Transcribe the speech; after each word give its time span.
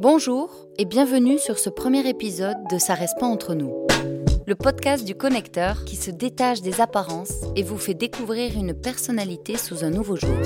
Bonjour 0.00 0.68
et 0.78 0.84
bienvenue 0.84 1.40
sur 1.40 1.58
ce 1.58 1.68
premier 1.68 2.08
épisode 2.08 2.56
de 2.70 2.78
Ça 2.78 2.94
reste 2.94 3.18
pas 3.18 3.26
entre 3.26 3.56
nous. 3.56 3.84
Le 4.46 4.54
podcast 4.54 5.04
du 5.04 5.16
connecteur 5.16 5.84
qui 5.84 5.96
se 5.96 6.12
détache 6.12 6.62
des 6.62 6.80
apparences 6.80 7.32
et 7.56 7.64
vous 7.64 7.78
fait 7.78 7.94
découvrir 7.94 8.56
une 8.56 8.80
personnalité 8.80 9.56
sous 9.56 9.82
un 9.82 9.90
nouveau 9.90 10.14
jour. 10.14 10.36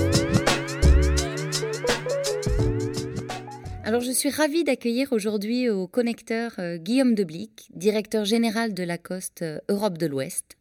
Alors 3.84 4.00
je 4.00 4.10
suis 4.10 4.30
ravie 4.30 4.64
d'accueillir 4.64 5.12
aujourd'hui 5.12 5.68
au 5.68 5.86
connecteur 5.86 6.52
euh, 6.58 6.78
Guillaume 6.78 7.14
Deblic, 7.14 7.68
directeur 7.74 8.24
général 8.24 8.72
de 8.72 8.84
Lacoste 8.84 9.42
euh, 9.42 9.58
Europe 9.68 9.98
de 9.98 10.06
l'Ouest. 10.06 10.56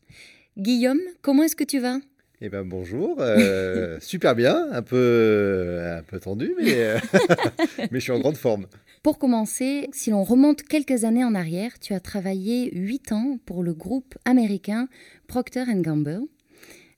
Guillaume, 0.57 0.99
comment 1.21 1.43
est-ce 1.43 1.55
que 1.55 1.63
tu 1.63 1.79
vas? 1.79 1.99
Eh 2.43 2.49
ben 2.49 2.63
bonjour, 2.63 3.17
euh, 3.19 3.99
super 4.01 4.35
bien, 4.35 4.67
un 4.71 4.81
peu, 4.81 5.79
un 5.85 6.01
peu 6.01 6.19
tendu, 6.19 6.55
mais, 6.57 6.95
mais 7.91 7.99
je 7.99 7.99
suis 7.99 8.11
en 8.11 8.19
grande 8.19 8.36
forme. 8.36 8.65
Pour 9.04 9.19
commencer, 9.19 9.87
si 9.93 10.09
l'on 10.09 10.23
remonte 10.23 10.63
quelques 10.63 11.04
années 11.04 11.23
en 11.23 11.35
arrière, 11.35 11.79
tu 11.79 11.93
as 11.93 11.99
travaillé 11.99 12.71
8 12.73 13.11
ans 13.11 13.37
pour 13.46 13.61
le 13.61 13.73
groupe 13.73 14.15
américain 14.25 14.89
Procter 15.27 15.65
Gamble, 15.75 16.21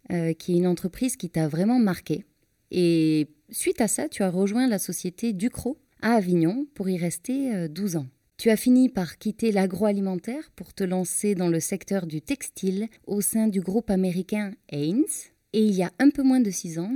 qui 0.09 0.53
est 0.53 0.57
une 0.57 0.67
entreprise 0.67 1.17
qui 1.17 1.29
t'a 1.29 1.47
vraiment 1.47 1.79
marqué. 1.79 2.25
Et 2.71 3.27
suite 3.49 3.79
à 3.79 3.87
ça, 3.87 4.09
tu 4.09 4.23
as 4.23 4.29
rejoint 4.29 4.67
la 4.67 4.79
société 4.79 5.31
Ducrot 5.31 5.77
à 6.01 6.15
Avignon 6.15 6.67
pour 6.73 6.89
y 6.89 6.97
rester 6.97 7.69
12 7.69 7.97
ans. 7.97 8.07
Tu 8.37 8.49
as 8.49 8.57
fini 8.57 8.89
par 8.89 9.17
quitter 9.17 9.51
l'agroalimentaire 9.53 10.51
pour 10.55 10.73
te 10.73 10.83
lancer 10.83 11.35
dans 11.35 11.47
le 11.47 11.61
secteur 11.61 12.05
du 12.05 12.21
textile 12.21 12.89
au 13.07 13.21
sein 13.21 13.47
du 13.47 13.61
groupe 13.61 13.89
américain 13.89 14.53
Haynes. 14.69 15.05
Et 15.55 15.61
il 15.61 15.75
y 15.75 15.83
a 15.83 15.91
un 15.99 16.09
peu 16.09 16.23
moins 16.23 16.39
de 16.39 16.49
six 16.49 16.79
ans, 16.79 16.91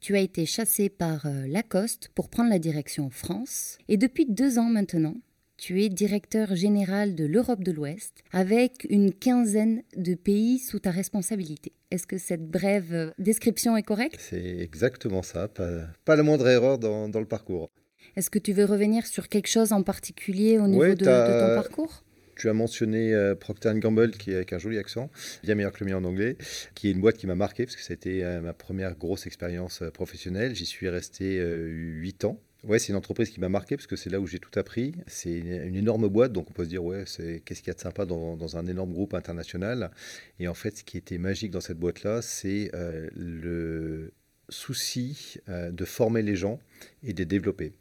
tu 0.00 0.16
as 0.16 0.20
été 0.20 0.44
chassé 0.44 0.90
par 0.90 1.24
euh, 1.24 1.46
Lacoste 1.46 2.10
pour 2.14 2.28
prendre 2.28 2.50
la 2.50 2.58
direction 2.58 3.08
France. 3.08 3.78
Et 3.88 3.96
depuis 3.96 4.26
deux 4.26 4.58
ans 4.58 4.68
maintenant, 4.68 5.14
tu 5.56 5.82
es 5.82 5.88
directeur 5.88 6.54
général 6.54 7.14
de 7.14 7.24
l'Europe 7.24 7.64
de 7.64 7.72
l'Ouest 7.72 8.22
avec 8.30 8.86
une 8.90 9.14
quinzaine 9.14 9.82
de 9.96 10.14
pays 10.14 10.58
sous 10.58 10.78
ta 10.78 10.90
responsabilité. 10.90 11.72
Est-ce 11.90 12.06
que 12.06 12.18
cette 12.18 12.46
brève 12.46 12.92
euh, 12.92 13.10
description 13.18 13.78
est 13.78 13.82
correcte? 13.82 14.20
C'est 14.20 14.58
exactement 14.58 15.22
ça, 15.22 15.48
pas, 15.48 15.86
pas, 16.04 16.14
la 16.14 16.22
moindre 16.22 16.46
erreur 16.48 16.78
dans, 16.78 17.08
dans 17.08 17.20
le 17.20 17.26
parcours. 17.26 17.70
Est-ce 18.16 18.28
que 18.28 18.38
tu 18.38 18.52
veux 18.52 18.66
revenir 18.66 19.06
sur 19.06 19.30
quelque 19.30 19.48
chose 19.48 19.72
en 19.72 19.82
particulier 19.82 20.58
au 20.58 20.68
niveau 20.68 20.84
de, 20.84 20.96
de, 20.96 21.04
ton 21.04 21.54
parcours? 21.54 22.04
Tu 22.42 22.48
as 22.48 22.54
mentionné 22.54 23.14
euh, 23.14 23.36
Procter 23.36 23.72
Gamble, 23.76 24.10
qui 24.10 24.34
avec 24.34 24.52
un 24.52 24.58
joli 24.58 24.76
accent, 24.76 25.08
bien 25.44 25.54
meilleur 25.54 25.70
que 25.70 25.84
le 25.84 25.90
mien 25.90 25.96
en 25.96 26.02
anglais, 26.02 26.36
qui 26.74 26.88
est 26.88 26.90
une 26.90 27.00
boîte 27.00 27.16
qui 27.16 27.28
m'a 27.28 27.36
marqué, 27.36 27.66
parce 27.66 27.76
que 27.76 27.82
ça 27.82 27.94
euh, 28.04 28.40
ma 28.40 28.52
première 28.52 28.96
grosse 28.96 29.28
expérience 29.28 29.82
euh, 29.82 29.90
professionnelle. 29.90 30.52
J'y 30.56 30.66
suis 30.66 30.88
resté 30.88 31.36
8 31.38 32.24
ans. 32.24 32.40
Ouais, 32.64 32.80
c'est 32.80 32.88
une 32.88 32.96
entreprise 32.96 33.30
qui 33.30 33.38
m'a 33.38 33.48
marqué 33.48 33.76
parce 33.76 33.86
que 33.86 33.94
c'est 33.94 34.10
là 34.10 34.18
où 34.18 34.26
j'ai 34.26 34.40
tout 34.40 34.58
appris. 34.58 34.92
C'est 35.06 35.38
une, 35.38 35.76
énorme 35.76 36.08
boîte, 36.08 36.32
donc 36.32 36.50
on 36.50 36.52
peut 36.52 36.64
se 36.64 36.68
dire, 36.68 36.82
ouais, 36.82 37.04
qu'est-ce 37.06 37.60
qu'il 37.60 37.68
y 37.68 37.70
a 37.70 37.74
de 37.74 37.80
sympa 37.80 38.06
dans, 38.06 38.56
un 38.56 38.66
énorme 38.66 38.92
groupe 38.92 39.14
international? 39.14 39.92
Et 40.40 40.48
en 40.48 40.54
fait, 40.54 40.78
ce 40.78 40.82
qui 40.82 40.96
était 40.96 41.18
magique 41.18 41.52
dans 41.52 41.60
cette 41.60 41.78
boîte-là, 41.78 42.22
c'est 42.22 42.72
le 43.14 44.12
souci 44.48 45.36
de 45.48 45.84
former 45.84 46.22
les 46.22 46.36
gens 46.36 46.58
et 47.04 47.12
de 47.12 47.18
les 47.18 47.26
développer. 47.26 47.72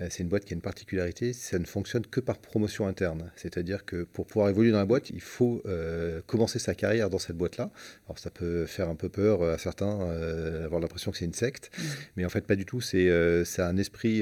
Euh, 0.00 0.06
c'est 0.10 0.22
une 0.22 0.28
boîte 0.28 0.44
qui 0.44 0.54
a 0.54 0.56
une 0.56 0.62
particularité, 0.62 1.32
ça 1.32 1.58
ne 1.58 1.64
fonctionne 1.64 2.06
que 2.06 2.20
par 2.20 2.38
promotion 2.38 2.86
interne. 2.86 3.30
C'est-à-dire 3.36 3.84
que 3.84 4.04
pour 4.04 4.26
pouvoir 4.26 4.48
évoluer 4.48 4.70
dans 4.70 4.78
la 4.78 4.86
boîte, 4.86 5.10
il 5.10 5.20
faut 5.20 5.62
euh, 5.66 6.20
commencer 6.26 6.58
sa 6.58 6.74
carrière 6.74 7.10
dans 7.10 7.18
cette 7.18 7.36
boîte-là. 7.36 7.70
Alors 8.06 8.18
ça 8.18 8.30
peut 8.30 8.66
faire 8.66 8.88
un 8.88 8.94
peu 8.94 9.08
peur 9.08 9.42
à 9.42 9.58
certains, 9.58 10.00
euh, 10.02 10.64
avoir 10.64 10.80
l'impression 10.80 11.10
que 11.10 11.18
c'est 11.18 11.24
une 11.24 11.34
secte, 11.34 11.70
mmh. 11.76 11.82
mais 12.16 12.24
en 12.24 12.30
fait 12.30 12.46
pas 12.46 12.56
du 12.56 12.64
tout. 12.64 12.80
C'est 12.80 13.10
un 13.58 13.76
esprit 13.76 14.20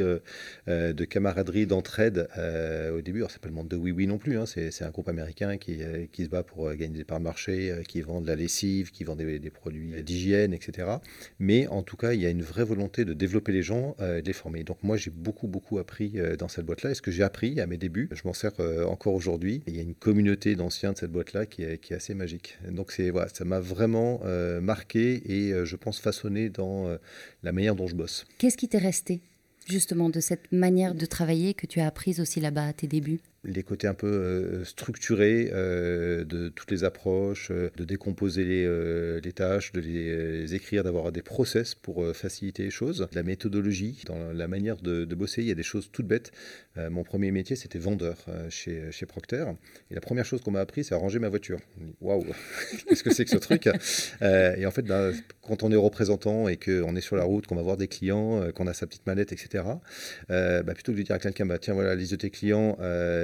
de 0.66 1.04
camaraderie, 1.04 1.66
d'entraide 1.66 2.28
au 2.92 3.00
début. 3.00 3.20
Alors 3.20 3.30
c'est 3.30 3.40
pas 3.40 3.48
le 3.48 3.54
monde 3.54 3.68
de 3.68 3.76
oui-oui 3.76 4.06
non 4.06 4.18
plus, 4.18 4.38
hein. 4.38 4.46
c'est 4.46 4.82
un 4.82 4.90
groupe 4.90 5.08
américain 5.08 5.56
qui, 5.56 5.80
qui, 6.12 6.24
se 6.24 6.28
bat 6.28 6.42
pour 6.42 6.72
gagner 6.74 6.98
des 6.98 7.04
parts 7.04 7.18
de 7.18 7.24
marché, 7.24 7.82
qui 7.86 8.00
vend 8.00 8.20
de 8.20 8.26
la 8.26 8.36
lessive, 8.36 8.90
qui 8.90 9.04
vend 9.04 9.16
des, 9.16 9.38
des 9.38 9.50
produits 9.50 10.02
d'hygiène, 10.02 10.52
etc. 10.52 10.88
Mais 11.38 11.66
en 11.68 11.82
tout 11.82 11.96
cas, 11.96 12.12
il 12.12 12.20
y 12.20 12.26
a 12.26 12.30
une 12.30 12.42
vraie 12.42 12.64
volonté 12.64 13.04
de 13.04 13.12
développer 13.12 13.52
les 13.52 13.62
gens, 13.62 13.96
Donc 14.64 14.82
moi 14.82 14.96
j'ai 14.96 15.10
beaucoup, 15.10 15.46
beaucoup 15.46 15.78
appris 15.78 16.12
euh, 16.16 16.36
dans 16.36 16.48
cette 16.48 16.66
boîte-là. 16.66 16.90
Et 16.90 16.94
ce 16.94 17.02
que 17.02 17.10
j'ai 17.10 17.22
appris 17.22 17.60
à 17.60 17.66
mes 17.66 17.76
débuts, 17.76 18.08
je 18.12 18.22
m'en 18.24 18.32
sers 18.32 18.52
euh, 18.60 18.84
encore 18.84 19.14
aujourd'hui. 19.14 19.62
Il 19.66 19.76
y 19.76 19.78
a 19.78 19.82
une 19.82 19.94
communauté 19.94 20.54
d'anciens 20.54 20.92
de 20.92 20.98
cette 20.98 21.12
boîte-là 21.12 21.46
qui 21.46 21.62
est, 21.62 21.78
qui 21.78 21.92
est, 21.92 21.96
assez 21.96 22.14
magique. 22.14 22.58
Donc 22.70 22.92
c'est 22.92 23.10
voilà, 23.10 23.28
ça 23.28 23.44
m'a 23.44 23.60
vraiment 23.60 24.20
euh, 24.24 24.60
marqué 24.60 25.22
et 25.32 25.64
je 25.64 25.76
pense 25.76 25.98
façonné 26.00 26.48
dans 26.50 26.96
la 27.42 27.52
manière 27.52 27.74
dont 27.74 27.86
je 27.86 27.94
bosse. 27.94 28.24
Qu'est-ce 28.38 28.56
qui 28.56 28.68
t'est 28.68 28.78
resté 28.78 29.20
justement 29.68 30.08
de 30.08 30.20
cette 30.20 30.50
manière 30.50 30.94
de 30.94 31.06
travailler 31.06 31.54
que 31.54 31.66
tu 31.66 31.80
as 31.80 31.86
apprise 31.86 32.20
aussi 32.20 32.40
là-bas 32.40 32.66
à 32.66 32.72
tes 32.72 32.86
débuts? 32.86 33.20
Les 33.44 33.62
côtés 33.62 33.86
un 33.86 33.94
peu 33.94 34.06
euh, 34.06 34.64
structurés 34.64 35.50
euh, 35.52 36.24
de 36.24 36.48
toutes 36.48 36.70
les 36.70 36.82
approches, 36.82 37.50
euh, 37.50 37.70
de 37.76 37.84
décomposer 37.84 38.44
les, 38.44 39.32
tâches, 39.32 39.72
de 39.72 39.80
les, 39.80 40.54
écrire, 40.54 40.82
d'avoir 40.82 41.12
des 41.12 41.22
process 41.22 41.74
pour 41.74 42.04
faciliter 42.14 42.64
les 42.64 42.70
choses. 42.70 43.06
La 43.12 43.22
méthodologie, 43.22 44.02
dans 44.06 44.32
la 44.32 44.48
manière 44.48 44.76
de, 44.76 45.04
bosser, 45.14 45.42
il 45.42 45.48
y 45.48 45.52
a 45.52 45.54
des 45.54 45.62
choses 45.62 45.90
toutes 45.92 46.06
bêtes. 46.06 46.32
mon 46.76 47.02
premier 47.02 47.30
métier, 47.30 47.56
c'était 47.56 47.78
vendeur 47.78 48.16
chez, 48.50 48.90
chez 48.90 49.06
Procter. 49.06 49.44
Et 49.90 49.94
la 49.94 50.00
première 50.00 50.24
chose 50.24 50.40
qu'on 50.40 50.50
m'a 50.50 50.60
appris, 50.60 50.84
c'est 50.84 50.94
à 50.94 50.98
ranger 50.98 51.18
ma 51.18 51.28
voiture. 51.28 51.58
Waouh, 52.00 52.24
qu'est-ce 52.88 53.02
que 53.02 53.12
c'est 53.12 53.24
que 53.24 53.30
ce 53.30 53.36
truc? 53.36 53.68
Et 54.20 54.66
en 54.66 54.70
fait, 54.70 54.82
ben, 54.82 55.12
quand 55.42 55.62
on 55.62 55.72
est 55.72 55.76
représentant 55.76 56.48
et 56.48 56.56
qu'on 56.56 56.96
est 56.96 57.00
sur 57.00 57.16
la 57.16 57.24
route, 57.24 57.46
qu'on 57.46 57.56
va 57.56 57.62
voir 57.62 57.76
des 57.76 57.88
clients, 57.88 58.50
qu'on 58.52 58.66
a 58.66 58.74
sa 58.74 58.86
petite 58.86 59.06
mallette, 59.06 59.32
etc., 59.32 59.64
bah, 60.28 60.74
plutôt 60.74 60.92
que 60.92 60.98
de 60.98 61.02
dire 61.02 61.16
à 61.16 61.18
quelqu'un, 61.18 61.46
bah, 61.46 61.58
tiens, 61.58 61.74
voilà 61.74 61.90
la 61.90 61.96
liste 61.96 62.12
de 62.12 62.16
tes 62.16 62.30
clients, 62.30 62.76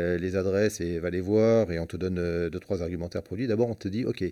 euh, 0.04 0.18
les 0.18 0.36
adresses 0.36 0.80
et 0.80 0.98
va 0.98 1.10
les 1.10 1.20
voir 1.20 1.72
et 1.72 1.78
on 1.78 1.86
te 1.86 1.96
donne 1.96 2.18
euh, 2.18 2.50
deux, 2.50 2.60
trois 2.60 2.82
argumentaires 2.82 3.22
produits. 3.22 3.46
D'abord, 3.46 3.68
on 3.68 3.74
te 3.74 3.88
dit, 3.88 4.04
OK, 4.04 4.24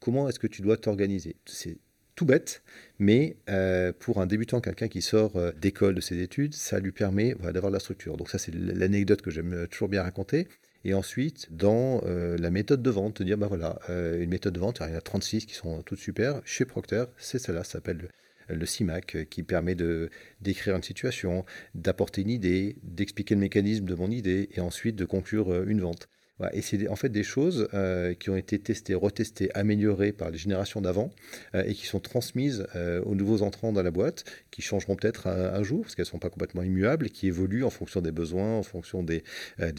comment 0.00 0.28
est-ce 0.28 0.38
que 0.38 0.46
tu 0.46 0.62
dois 0.62 0.76
t'organiser? 0.76 1.36
C'est 1.46 1.78
tout 2.16 2.26
bête, 2.26 2.62
mais 2.98 3.36
euh, 3.48 3.92
pour 3.98 4.20
un 4.20 4.26
débutant, 4.26 4.60
quelqu'un 4.60 4.88
qui 4.88 5.00
sort 5.00 5.32
d'école 5.54 5.94
de 5.94 6.00
ses 6.00 6.20
études, 6.20 6.54
ça 6.54 6.80
lui 6.80 6.92
permet 6.92 7.34
d'avoir 7.34 7.70
de 7.70 7.76
la 7.76 7.80
structure. 7.80 8.16
Donc 8.16 8.28
ça, 8.28 8.38
c'est 8.38 8.54
l'anecdote 8.54 9.22
que 9.22 9.30
j'aime 9.30 9.66
toujours 9.70 9.88
bien 9.88 10.02
raconter. 10.02 10.48
Et 10.84 10.92
ensuite, 10.94 11.48
dans 11.50 12.02
la 12.04 12.50
méthode 12.50 12.82
de 12.82 12.90
vente, 12.90 13.14
te 13.14 13.22
dire, 13.22 13.38
bah 13.38 13.46
voilà, 13.48 13.78
une 13.88 14.28
méthode 14.28 14.54
de 14.54 14.60
vente, 14.60 14.80
il 14.80 14.90
y 14.90 14.94
en 14.94 14.98
a 14.98 15.00
36 15.00 15.46
qui 15.46 15.54
sont 15.54 15.82
toutes 15.82 15.98
super. 15.98 16.42
Chez 16.44 16.64
Procter, 16.66 17.04
c'est 17.16 17.38
celle-là, 17.38 17.64
ça 17.64 17.72
s'appelle 17.72 18.08
le 18.54 18.66
CIMAC, 18.66 19.16
euh, 19.16 19.24
qui 19.24 19.42
permet 19.42 19.74
de 19.74 20.10
d'écrire 20.40 20.76
une 20.76 20.82
situation, 20.82 21.44
d'apporter 21.74 22.22
une 22.22 22.30
idée, 22.30 22.76
d'expliquer 22.82 23.34
le 23.34 23.40
mécanisme 23.40 23.84
de 23.84 23.94
mon 23.94 24.10
idée 24.10 24.48
et 24.54 24.60
ensuite 24.60 24.96
de 24.96 25.04
conclure 25.04 25.52
euh, 25.52 25.64
une 25.66 25.80
vente. 25.80 26.08
Et 26.54 26.62
c'est 26.62 26.88
en 26.88 26.96
fait 26.96 27.10
des 27.10 27.22
choses 27.22 27.68
euh, 27.74 28.14
qui 28.14 28.30
ont 28.30 28.36
été 28.36 28.58
testées, 28.58 28.94
retestées, 28.94 29.54
améliorées 29.54 30.10
par 30.12 30.30
les 30.30 30.38
générations 30.38 30.80
d'avant 30.80 31.10
et 31.52 31.74
qui 31.74 31.84
sont 31.84 32.00
transmises 32.00 32.66
aux 33.04 33.14
nouveaux 33.14 33.42
entrants 33.42 33.72
dans 33.72 33.82
la 33.82 33.90
boîte, 33.90 34.24
qui 34.50 34.62
changeront 34.62 34.96
peut-être 34.96 35.26
un, 35.26 35.62
jour, 35.62 35.82
parce 35.82 35.94
qu'elles 35.94 36.06
ne 36.06 36.12
sont 36.12 36.18
pas 36.18 36.30
complètement 36.30 36.62
immuables, 36.62 37.10
qui 37.10 37.26
évoluent 37.26 37.62
en 37.62 37.68
fonction 37.68 38.00
des 38.00 38.10
besoins, 38.10 38.56
en 38.56 38.62
fonction 38.62 39.02
des 39.02 39.22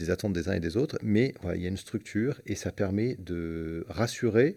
attentes 0.08 0.34
des 0.34 0.48
uns 0.48 0.52
et 0.52 0.60
des 0.60 0.76
autres. 0.76 1.00
Mais 1.02 1.34
il 1.52 1.60
y 1.60 1.64
a 1.64 1.68
une 1.68 1.76
structure 1.76 2.40
et 2.46 2.54
ça 2.54 2.70
permet 2.70 3.16
de 3.18 3.84
rassurer 3.88 4.56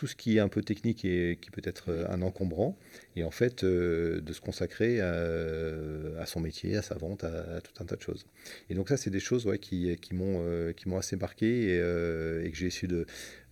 tout 0.00 0.06
ce 0.06 0.16
qui 0.16 0.38
est 0.38 0.40
un 0.40 0.48
peu 0.48 0.62
technique 0.62 1.04
et 1.04 1.38
qui 1.42 1.50
peut 1.50 1.60
être 1.62 1.90
euh, 1.90 2.08
un 2.08 2.22
encombrant, 2.22 2.78
et 3.16 3.22
en 3.22 3.30
fait 3.30 3.64
euh, 3.64 4.22
de 4.22 4.32
se 4.32 4.40
consacrer 4.40 4.98
à, 4.98 6.24
son 6.24 6.40
métier, 6.40 6.74
à 6.74 6.80
sa 6.80 6.94
vente, 6.94 7.22
à, 7.22 7.60
tout 7.60 7.82
un 7.82 7.84
tas 7.84 7.96
de 7.96 8.00
choses. 8.00 8.24
Et 8.70 8.74
donc 8.74 8.88
ça, 8.88 8.96
c'est 8.96 9.10
des 9.10 9.20
choses 9.20 9.46
qui, 9.60 9.98
m'ont 10.12 10.40
euh, 10.42 10.72
assez 10.96 11.16
marqué 11.16 11.74
et, 11.74 12.50
que 12.50 12.56
j'ai 12.56 12.68
essayé 12.68 12.88
de, 12.88 13.04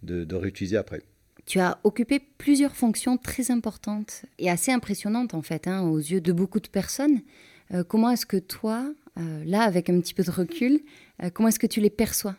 de, 0.03 0.37
réutiliser 0.37 0.79
après. 0.79 1.03
Tu 1.45 1.61
as 1.61 1.79
occupé 1.85 2.19
plusieurs 2.19 2.75
fonctions 2.75 3.19
très 3.19 3.51
importantes 3.51 4.23
et 4.39 4.49
assez 4.49 4.73
impressionnantes 4.73 5.35
en 5.35 5.43
fait, 5.43 5.69
hein, 5.69 5.83
aux 5.83 5.99
yeux 5.99 6.23
de 6.23 6.33
beaucoup 6.33 6.61
de 6.61 6.69
personnes. 6.69 7.21
comment 7.89 8.11
est-ce 8.11 8.25
que 8.25 8.39
toi, 8.39 8.95
là, 9.17 9.63
avec 9.65 9.91
un 9.91 10.01
petit 10.01 10.15
peu 10.15 10.23
de 10.23 10.31
recul, 10.31 10.81
comment 11.35 11.49
est-ce 11.51 11.59
que 11.59 11.67
tu 11.67 11.83
les 11.83 11.91
perçois? 11.91 12.37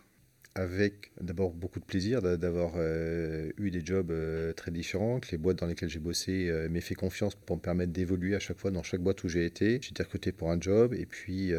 Avec 0.55 1.11
d'abord 1.21 1.51
beaucoup 1.51 1.79
de 1.79 1.85
plaisir 1.85 2.21
d'avoir 2.21 2.73
euh, 2.75 3.51
eu 3.57 3.69
des 3.71 3.85
jobs 3.85 4.11
euh, 4.11 4.51
très 4.53 4.71
différents, 4.71 5.19
que 5.19 5.31
les 5.31 5.37
boîtes 5.37 5.59
dans 5.59 5.67
lesquelles 5.67 5.89
j'ai 5.89 5.99
bossé 5.99 6.49
euh, 6.49 6.67
m'aient 6.69 6.81
fait 6.81 6.95
confiance 6.95 7.35
pour 7.35 7.55
me 7.55 7.61
permettre 7.61 7.91
d'évoluer 7.91 8.35
à 8.35 8.39
chaque 8.39 8.57
fois 8.57 8.71
dans 8.71 8.83
chaque 8.83 9.01
boîte 9.01 9.23
où 9.23 9.29
j'ai 9.29 9.45
été. 9.45 9.79
J'ai 9.81 9.91
été 9.91 10.03
recruté 10.03 10.31
pour 10.31 10.51
un 10.51 10.59
job 10.59 10.93
et 10.93 11.05
puis 11.05 11.53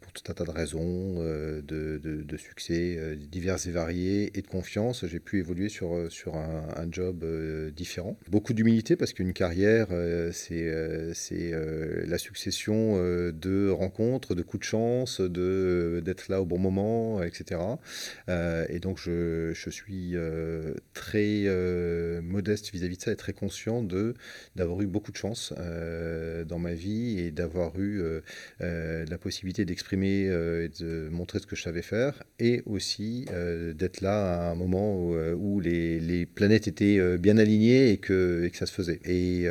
pour 0.00 0.12
tout 0.12 0.22
un 0.30 0.34
tas 0.34 0.44
de 0.44 0.50
raisons 0.50 1.22
de, 1.22 1.62
de, 1.62 2.36
succès 2.36 3.16
divers 3.16 3.66
et 3.66 3.70
variés 3.70 4.38
et 4.38 4.42
de 4.42 4.46
confiance, 4.46 5.06
j'ai 5.06 5.20
pu 5.20 5.38
évoluer 5.38 5.68
sur, 5.68 6.10
sur 6.10 6.36
un, 6.36 6.66
un 6.76 6.90
job 6.90 7.24
différent. 7.74 8.16
Beaucoup 8.28 8.54
d'humilité 8.54 8.96
parce 8.96 9.12
qu'une 9.12 9.32
carrière, 9.32 9.88
c'est 10.32 11.12
c'est 11.14 11.52
la 12.06 12.18
succession 12.18 12.96
de 12.96 13.68
rencontres, 13.70 14.34
de 14.34 14.42
coups 14.42 14.60
de 14.60 14.64
chance, 14.64 15.20
d'être 15.20 16.28
là 16.28 16.40
au 16.40 16.44
bon 16.44 16.58
moment, 16.58 17.22
etc. 17.22 17.57
etc. 17.58 18.68
et 18.68 18.80
donc 18.80 18.98
je, 18.98 19.52
je 19.54 19.70
suis 19.70 20.14
très 20.94 21.44
modeste 22.22 22.70
vis-à-vis 22.72 22.96
de 22.96 23.02
ça 23.02 23.12
et 23.12 23.16
très 23.16 23.32
conscient 23.32 23.82
d'avoir 24.56 24.80
eu 24.82 24.86
beaucoup 24.86 25.12
de 25.12 25.16
chance 25.16 25.52
dans 26.46 26.58
ma 26.58 26.74
vie 26.74 27.18
et 27.20 27.30
d'avoir 27.30 27.78
eu 27.78 28.02
la 28.60 29.18
possibilité 29.18 29.64
d'exprimer 29.64 30.22
et 30.24 30.70
de 30.80 31.08
montrer 31.10 31.38
ce 31.38 31.46
que 31.46 31.56
je 31.56 31.62
savais 31.62 31.82
faire 31.82 32.22
et 32.38 32.62
aussi 32.66 33.26
d'être 33.74 34.00
là 34.00 34.48
à 34.48 34.50
un 34.50 34.54
moment 34.54 34.96
où, 34.96 35.60
les, 35.60 36.00
les, 36.00 36.26
planètes 36.26 36.68
étaient 36.68 37.18
bien 37.18 37.38
alignées 37.38 37.90
et 37.90 37.98
que, 37.98 38.44
et 38.44 38.50
que 38.50 38.56
ça 38.56 38.66
se 38.66 38.72
faisait. 38.72 39.00
Et 39.04 39.48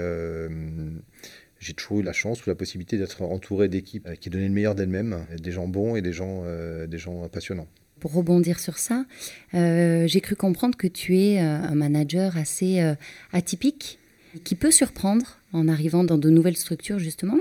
j'ai 1.60 1.74
toujours 1.74 2.00
eu 2.00 2.04
la 2.04 2.14
chance 2.14 2.46
ou 2.46 2.50
la 2.50 2.56
possibilité 2.56 2.98
d'être 2.98 3.22
entouré 3.22 3.68
d'équipes 3.68 4.08
euh, 4.08 4.16
qui 4.16 4.30
donnaient 4.30 4.48
le 4.48 4.54
meilleur 4.54 4.76
d'elles-mêmes, 4.76 5.26
des 5.42 5.52
gens 5.52 5.68
bons 5.68 5.96
et 5.96 6.02
des 6.02 6.14
gens, 6.14 6.44
euh, 6.46 6.88
des 6.88 6.98
gens 6.98 7.28
passionnants. 7.30 7.68
Pour 8.00 8.14
rebondir 8.14 8.60
sur 8.60 8.78
ça, 8.78 9.06
euh, 9.54 10.06
j'ai 10.08 10.22
cru 10.22 10.36
comprendre 10.36 10.78
que 10.78 10.88
tu 10.88 11.18
es 11.18 11.40
un 11.40 11.76
manager 11.76 12.38
assez 12.38 12.80
atypique, 13.34 14.00
qui 14.44 14.56
peut 14.56 14.72
surprendre 14.72 15.38
en 15.54 15.68
arrivant 15.68 16.04
dans 16.04 16.18
de 16.18 16.30
nouvelles 16.30 16.58
structures 16.58 17.00
justement 17.00 17.38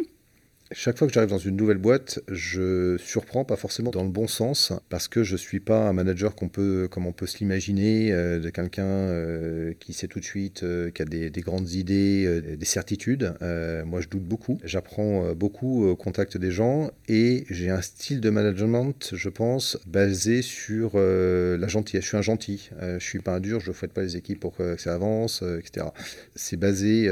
chaque 0.73 0.99
fois 0.99 1.07
que 1.07 1.13
j'arrive 1.13 1.31
dans 1.31 1.39
une 1.39 1.57
nouvelle 1.57 1.79
boîte, 1.79 2.21
je 2.29 2.97
surprends, 2.99 3.45
pas 3.45 3.57
forcément 3.57 3.91
dans 3.93 4.03
le 4.03 4.11
bon 4.11 4.27
sens, 4.27 4.73
parce 4.89 5.07
que 5.07 5.23
je 5.23 5.37
suis 5.37 5.61
pas 5.61 5.89
un 5.89 5.93
manager 5.93 6.35
qu'on 6.35 6.49
peut, 6.49 6.89
comme 6.91 7.07
on 7.07 7.13
peut 7.13 7.27
se 7.27 7.39
l'imaginer, 7.39 8.13
euh, 8.13 8.41
de 8.41 8.51
quelqu'un 8.51 8.85
euh, 8.85 9.75
qui 9.79 9.93
sait 9.93 10.09
tout 10.09 10.19
de 10.19 10.25
suite, 10.25 10.65
euh, 10.65 10.91
qui 10.91 11.03
a 11.03 11.05
des, 11.05 11.31
grandes 11.31 11.71
idées, 11.71 12.57
des 12.57 12.67
certitudes. 12.67 13.35
moi, 13.41 14.01
je 14.01 14.09
doute 14.09 14.25
beaucoup. 14.25 14.59
J'apprends 14.65 15.33
beaucoup 15.35 15.87
au 15.87 15.95
contact 15.95 16.37
des 16.37 16.51
gens 16.51 16.91
et 17.09 17.45
j'ai 17.51 17.71
un 17.71 17.83
style 17.83 18.21
de 18.21 18.31
management, 18.31 19.11
je 19.13 19.29
pense, 19.29 19.79
basé 19.87 20.43
sur 20.43 20.99
la 20.99 21.69
gentillesse. 21.69 22.05
Je 22.05 22.09
suis 22.09 22.17
un 22.17 22.23
gentil. 22.23 22.71
je 22.81 23.05
suis 23.05 23.21
pas 23.21 23.37
un 23.37 23.41
dur, 23.41 23.61
je 23.61 23.71
fouette 23.71 23.93
pas 23.93 24.03
les 24.03 24.17
équipes 24.17 24.41
pour 24.41 24.57
que 24.57 24.77
ça 24.77 24.95
avance, 24.95 25.43
etc. 25.61 25.87
C'est 26.35 26.57
basé 26.57 27.09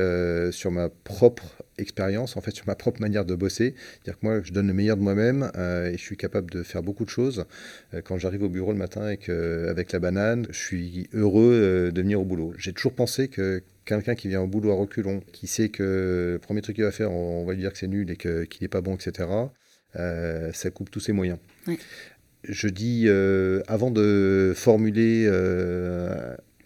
sur 0.50 0.72
ma 0.72 0.88
propre 0.88 1.62
expérience, 1.78 2.36
en 2.36 2.40
fait, 2.40 2.52
sur 2.52 2.66
ma 2.66 2.74
propre 2.74 3.00
manière 3.00 3.24
de 3.24 3.34
bosser. 3.44 3.74
C'est-à-dire 3.76 4.18
que 4.18 4.26
moi, 4.26 4.40
je 4.42 4.52
donne 4.52 4.66
le 4.66 4.72
meilleur 4.72 4.96
de 4.96 5.02
moi-même 5.02 5.50
euh, 5.56 5.90
et 5.90 5.96
je 5.98 6.02
suis 6.02 6.16
capable 6.16 6.50
de 6.50 6.62
faire 6.62 6.82
beaucoup 6.82 7.04
de 7.04 7.10
choses. 7.10 7.44
Euh, 7.92 8.00
quand 8.02 8.18
j'arrive 8.18 8.42
au 8.42 8.48
bureau 8.48 8.72
le 8.72 8.78
matin 8.78 9.02
avec, 9.02 9.28
avec 9.28 9.92
la 9.92 9.98
banane, 9.98 10.46
je 10.50 10.58
suis 10.58 11.08
heureux 11.12 11.52
euh, 11.52 11.90
de 11.90 12.00
venir 12.00 12.20
au 12.20 12.24
boulot. 12.24 12.54
J'ai 12.56 12.72
toujours 12.72 12.94
pensé 12.94 13.28
que 13.28 13.62
quelqu'un 13.84 14.14
qui 14.14 14.28
vient 14.28 14.40
au 14.40 14.46
boulot 14.46 14.70
à 14.70 14.74
reculons, 14.74 15.20
qui 15.32 15.46
sait 15.46 15.68
que 15.68 16.32
le 16.34 16.38
premier 16.38 16.62
truc 16.62 16.76
qu'il 16.76 16.84
va 16.84 16.90
faire, 16.90 17.12
on, 17.12 17.44
va 17.44 17.52
lui 17.52 17.60
dire 17.60 17.72
que 17.72 17.78
c'est 17.78 17.88
nul 17.88 18.10
et 18.10 18.16
qu'il 18.16 18.62
n'est 18.62 18.68
pas 18.68 18.80
bon, 18.80 18.94
etc., 18.94 19.28
ça 19.94 20.70
coupe 20.70 20.90
tous 20.90 21.00
ses 21.00 21.12
moyens. 21.12 21.38
Je 22.48 22.68
dis, 22.68 23.08
avant 23.68 23.90
de 23.90 24.54
formuler 24.56 25.28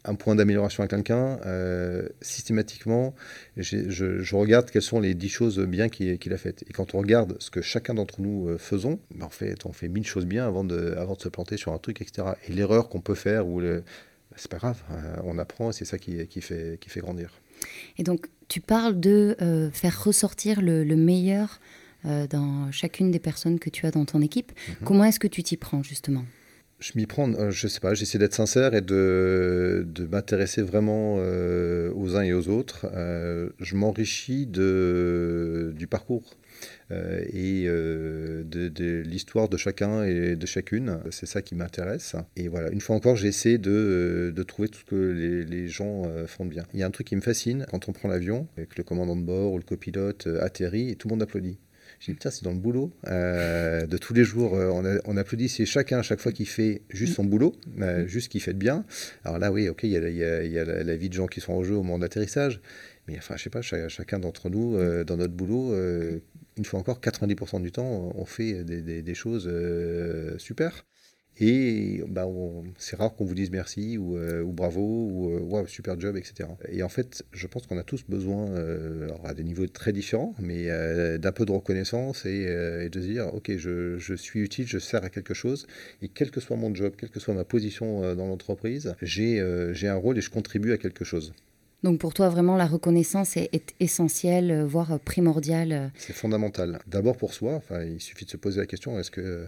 un 0.09 0.15
point 0.15 0.35
d'amélioration 0.35 0.83
à 0.83 0.89
quelqu'un, 0.89 1.39
euh, 1.45 2.09
systématiquement, 2.23 3.15
je, 3.57 4.35
regarde 4.35 4.71
quelles 4.71 4.83
sont 4.83 5.01
les 5.01 5.15
dix 5.15 5.29
choses 5.29 5.59
bien 5.59 5.89
qu'il 5.89 6.33
a 6.33 6.39
faites. 6.39 6.65
Et 6.69 6.73
quand 6.73 6.95
on 6.95 6.99
regarde 6.99 7.37
ce 7.41 7.51
que 7.51 7.61
chacun 7.61 7.95
d'entre 7.95 8.21
nous 8.21 8.49
euh, 8.49 8.59
faisons, 8.59 8.99
ben, 9.15 9.27
en 9.27 9.31
fait, 9.31 9.67
on 9.67 9.73
fait 9.73 9.89
mille 9.89 10.07
choses 10.07 10.27
bien 10.27 10.47
avant 10.47 10.65
de, 10.65 10.95
avant 10.97 11.15
de 11.15 11.21
se 11.21 11.29
planter 11.29 11.57
sur 11.57 11.73
un 11.73 11.79
truc, 11.79 12.01
etc. 12.01 12.29
Et 12.49 12.53
l'erreur 12.53 12.89
qu'on 12.89 13.01
peut 13.01 13.15
faire, 13.15 13.47
ou 13.47 13.61
le, 13.61 13.81
ben, 14.31 14.37
c'est 14.37 14.51
pas 14.51 14.57
grave, 14.57 14.83
euh, 14.91 15.17
on 15.25 15.39
apprend 15.39 15.71
et 15.71 15.73
c'est 15.73 15.85
ça 15.85 15.99
qui, 15.99 16.27
qui, 16.27 16.41
fait, 16.41 16.79
qui 16.81 16.89
fait 16.89 17.01
grandir. 17.01 17.31
Et 17.99 18.03
donc, 18.03 18.27
tu 18.49 18.61
parles 18.61 18.99
de 18.99 19.37
faire 19.73 20.05
ressortir 20.05 20.63
le, 20.63 20.85
meilleur 20.97 21.61
dans 22.05 22.71
chacune 22.71 23.11
des 23.11 23.19
personnes 23.19 23.59
que 23.59 23.69
tu 23.69 23.85
as 23.85 23.91
dans 23.91 24.05
ton 24.05 24.23
équipe. 24.23 24.53
Mhm. 24.53 24.75
Comment 24.85 25.05
est-ce 25.05 25.21
que 25.21 25.27
tu 25.27 25.43
t'y 25.43 25.57
prends, 25.57 25.83
justement? 25.83 26.25
Je 26.81 26.93
m'y 26.95 27.07
prends, 27.07 27.33
euh, 27.35 27.51
je 27.51 27.67
sais 27.67 27.81
pas, 27.81 27.95
j'essaie 27.95 28.19
d'être 28.19 28.35
sincère 28.35 28.75
et 28.75 28.81
de, 28.81 29.85
de 29.87 30.07
m'intéresser 30.07 30.63
vraiment 30.63 31.17
euh, 31.19 31.93
aux 31.95 32.17
uns 32.17 32.23
et 32.23 32.33
aux 32.33 32.49
autres. 32.49 32.87
Euh, 32.95 33.51
je 33.59 33.75
m'enrichis 33.75 34.47
de, 34.47 35.73
du 35.77 35.87
parcours 35.87 36.37
et 36.91 37.67
de, 37.67 38.43
de 38.45 39.03
l'histoire 39.03 39.49
de 39.49 39.57
chacun 39.57 40.05
et 40.05 40.37
de 40.37 40.47
chacune. 40.47 41.01
C'est 41.11 41.27
ça 41.27 41.43
qui 41.43 41.55
m'intéresse. 41.55 42.17
Et 42.35 42.49
voilà, 42.49 42.71
une 42.71 42.81
fois 42.81 42.97
encore, 42.97 43.15
j'essaie 43.15 43.59
de, 43.59 44.33
de 44.35 44.43
trouver 44.43 44.69
tout 44.69 44.81
ce 44.81 44.85
que 44.85 44.97
les, 44.97 45.45
les 45.45 45.69
gens 45.69 46.11
font 46.27 46.47
de 46.47 46.51
bien. 46.51 46.65
Il 46.73 46.81
y 46.81 46.83
a 46.83 46.87
un 46.87 46.91
truc 46.91 47.09
qui 47.09 47.17
me 47.17 47.21
fascine 47.21 47.67
quand 47.71 47.89
on 47.89 47.93
prend 47.93 48.09
l'avion, 48.09 48.49
avec 48.57 48.79
le 48.79 48.85
commandant 48.85 49.17
de 49.17 49.23
bord 49.23 49.53
ou 49.53 49.59
le 49.59 49.65
copilote 49.65 50.29
atterrit 50.41 50.91
et 50.91 50.97
tout 50.97 51.09
le 51.09 51.13
monde 51.13 51.23
applaudit. 51.23 51.59
J'ai 52.01 52.13
dit, 52.13 52.17
putain, 52.17 52.31
c'est 52.31 52.45
dans 52.45 52.53
le 52.53 52.59
boulot 52.59 52.93
euh, 53.09 53.87
de 53.87 53.99
tous 53.99 54.15
les 54.15 54.25
jours. 54.25 54.55
Euh, 54.55 54.71
on, 54.71 54.85
on, 55.05 55.17
applaudit, 55.17 55.49
c'est 55.49 55.67
chacun, 55.67 55.99
à 55.99 56.03
chaque 56.03 56.21
fois 56.21 56.31
qu'il 56.31 56.47
fait 56.47 56.83
juste 56.91 57.15
son 57.15 57.25
boulot, 57.25 57.57
euh, 57.81 58.07
juste 58.07 58.31
qu'il 58.31 58.41
fait 58.41 58.53
de 58.53 58.59
bien. 58.59 58.85
Alors 59.25 59.39
là, 59.39 59.51
oui, 59.51 59.69
ok, 59.69 59.83
il 59.83 59.91
y 59.91 59.97
a, 59.97 60.61
a 60.61 60.65
la, 60.65 60.97
vie 60.97 61.09
de 61.09 61.15
gens 61.15 61.27
qui 61.27 61.41
sont 61.41 61.53
en 61.53 61.65
jeu 61.65 61.75
au 61.75 61.83
moment 61.83 61.99
d'atterrissage. 61.99 62.61
Mais 63.09 63.17
enfin, 63.19 63.37
je 63.37 63.43
sais 63.43 63.51
pas, 63.51 63.63
chacun 63.63 64.19
d'entre 64.19 64.51
nous, 64.51 64.77
dans 65.05 65.17
notre 65.17 65.33
boulot, 65.33 65.75
une 65.75 66.65
fois 66.65 66.79
encore, 66.79 67.01
90% 67.01 67.63
du 67.63 67.73
temps, 67.73 68.13
on 68.15 68.25
fait 68.27 68.65
des 68.65 69.15
choses 69.15 69.51
super. 70.39 70.85
Et 71.41 72.03
bah, 72.09 72.27
c'est 72.79 72.97
rare 72.97 73.15
qu'on 73.15 73.25
vous 73.25 73.35
dise 73.35 73.51
merci 73.51 73.97
ou, 73.97 74.17
euh, 74.17 74.43
bravo 74.45 74.81
ou 74.81 75.57
euh, 75.57 75.67
super 75.67 75.99
job, 75.99 76.17
etc. 76.17 76.49
Et 76.69 76.83
en 76.83 76.89
fait, 76.89 77.25
je 77.33 77.47
pense 77.47 77.67
qu'on 77.67 77.79
a 77.79 77.85
tous 77.85 78.05
besoin, 78.09 78.49
euh, 78.51 79.09
à 79.25 79.35
des 79.35 79.45
niveaux 79.45 79.67
très 79.67 79.93
différents, 79.93 80.35
mais 80.41 80.69
d'un 81.19 81.33
peu 81.33 81.45
de 81.45 81.53
reconnaissance 81.53 82.27
et, 82.27 82.89
de 82.89 83.01
se 83.01 83.07
dire, 83.07 83.33
ok, 83.35 83.57
je, 83.57 83.99
je, 83.99 84.15
suis 84.15 84.41
utile, 84.41 84.67
je 84.67 84.79
sers 84.79 85.05
à 85.05 85.11
quelque 85.11 85.35
chose, 85.35 85.67
et 86.03 86.09
quel 86.09 86.31
que 86.31 86.41
soit 86.41 86.57
mon 86.57 86.75
job, 86.75 86.95
quelle 86.99 87.11
que 87.11 87.21
soit 87.21 87.35
ma 87.35 87.45
position 87.45 88.15
dans 88.15 88.27
l'entreprise, 88.27 88.95
j'ai 89.03 89.41
un 89.41 89.95
rôle 89.95 90.19
et 90.19 90.21
je 90.21 90.31
contribue 90.31 90.73
à 90.73 90.79
quelque 90.79 91.05
chose. 91.05 91.33
Donc 91.85 92.01
pour 92.01 92.13
toi, 92.13 92.29
vraiment, 92.29 92.57
la 92.57 92.67
reconnaissance 92.67 93.37
est, 93.37 93.49
est 93.53 93.75
essentielle, 93.79 94.65
voire 94.65 94.99
primordiale. 94.99 95.93
C'est 95.97 96.13
fondamental. 96.13 96.81
D'abord 96.89 97.17
pour 97.17 97.33
soi, 97.33 97.55
enfin, 97.55 97.85
il 97.85 98.01
suffit 98.01 98.25
de 98.25 98.31
se 98.31 98.37
poser 98.37 98.59
la 98.61 98.67
question, 98.67 98.99
est-ce 98.99 99.13
que 99.13 99.47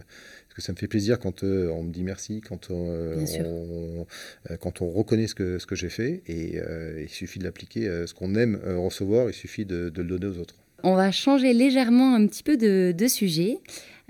parce 0.51 0.55
que 0.57 0.61
ça 0.63 0.73
me 0.73 0.77
fait 0.77 0.89
plaisir 0.89 1.17
quand 1.17 1.45
euh, 1.45 1.69
on 1.69 1.83
me 1.83 1.93
dit 1.93 2.03
merci, 2.03 2.41
quand, 2.41 2.71
euh, 2.71 3.25
on, 3.39 4.05
euh, 4.51 4.57
quand 4.57 4.81
on 4.81 4.89
reconnaît 4.89 5.27
ce 5.27 5.33
que, 5.33 5.59
ce 5.59 5.65
que 5.65 5.75
j'ai 5.75 5.87
fait. 5.87 6.23
Et 6.27 6.59
il 7.01 7.07
suffit 7.07 7.39
de 7.39 7.45
l'appliquer. 7.45 7.85
ce 8.05 8.13
qu'on 8.13 8.35
aime 8.35 8.59
recevoir, 8.65 9.29
il 9.29 9.33
suffit 9.33 9.65
de, 9.65 9.89
le 9.95 10.03
donner 10.03 10.25
aux 10.25 10.39
autres. 10.39 10.55
On 10.83 10.95
va 10.95 11.09
changer 11.13 11.53
légèrement 11.53 12.15
un 12.15 12.27
petit 12.27 12.43
peu 12.43 12.57
de, 12.57 12.91
de 12.91 13.07
sujet. 13.07 13.59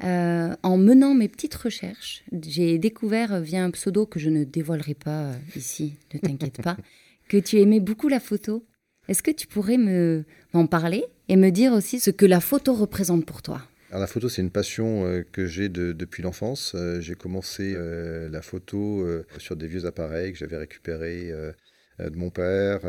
en 0.01 0.77
menant 0.77 1.13
mes 1.13 1.27
petites 1.27 1.53
recherches, 1.53 2.23
j'ai 2.41 2.79
découvert 2.79 3.39
via 3.39 3.63
un 3.63 3.69
pseudo 3.69 4.07
que 4.07 4.19
je 4.19 4.31
ne 4.31 4.43
dévoilerai 4.43 4.95
pas 4.95 5.33
ici, 5.55 5.93
ne 6.15 6.19
t'inquiète 6.19 6.63
pas, 6.63 6.75
que 7.31 7.37
tu 7.37 7.61
aimais 7.61 7.79
beaucoup 7.79 8.09
la 8.09 8.19
photo. 8.19 8.67
Est-ce 9.07 9.23
que 9.23 9.31
tu 9.31 9.47
pourrais 9.47 9.77
me 9.77 10.25
m'en 10.53 10.67
parler 10.67 11.05
et 11.29 11.37
me 11.37 11.49
dire 11.49 11.71
aussi 11.71 12.01
ce 12.01 12.11
que 12.11 12.25
la 12.25 12.41
photo 12.41 12.73
représente 12.73 13.25
pour 13.25 13.41
toi? 13.41 13.61
La 13.89 14.05
photo, 14.05 14.27
c'est 14.27 14.41
une 14.41 14.51
passion 14.51 15.05
euh, 15.05 15.23
que 15.31 15.45
j'ai 15.45 15.69
depuis 15.69 16.23
l'enfance. 16.23 16.73
Euh, 16.75 16.99
j'ai 16.99 17.15
commencé 17.15 17.73
euh, 17.73 18.27
la 18.29 18.41
photo 18.41 19.07
sur 19.37 19.55
des 19.55 19.67
vieux 19.67 19.85
appareils 19.85 20.33
que 20.33 20.37
j'avais 20.39 20.57
récupérés 20.57 21.31
de 21.99 22.17
mon 22.17 22.31
père. 22.31 22.81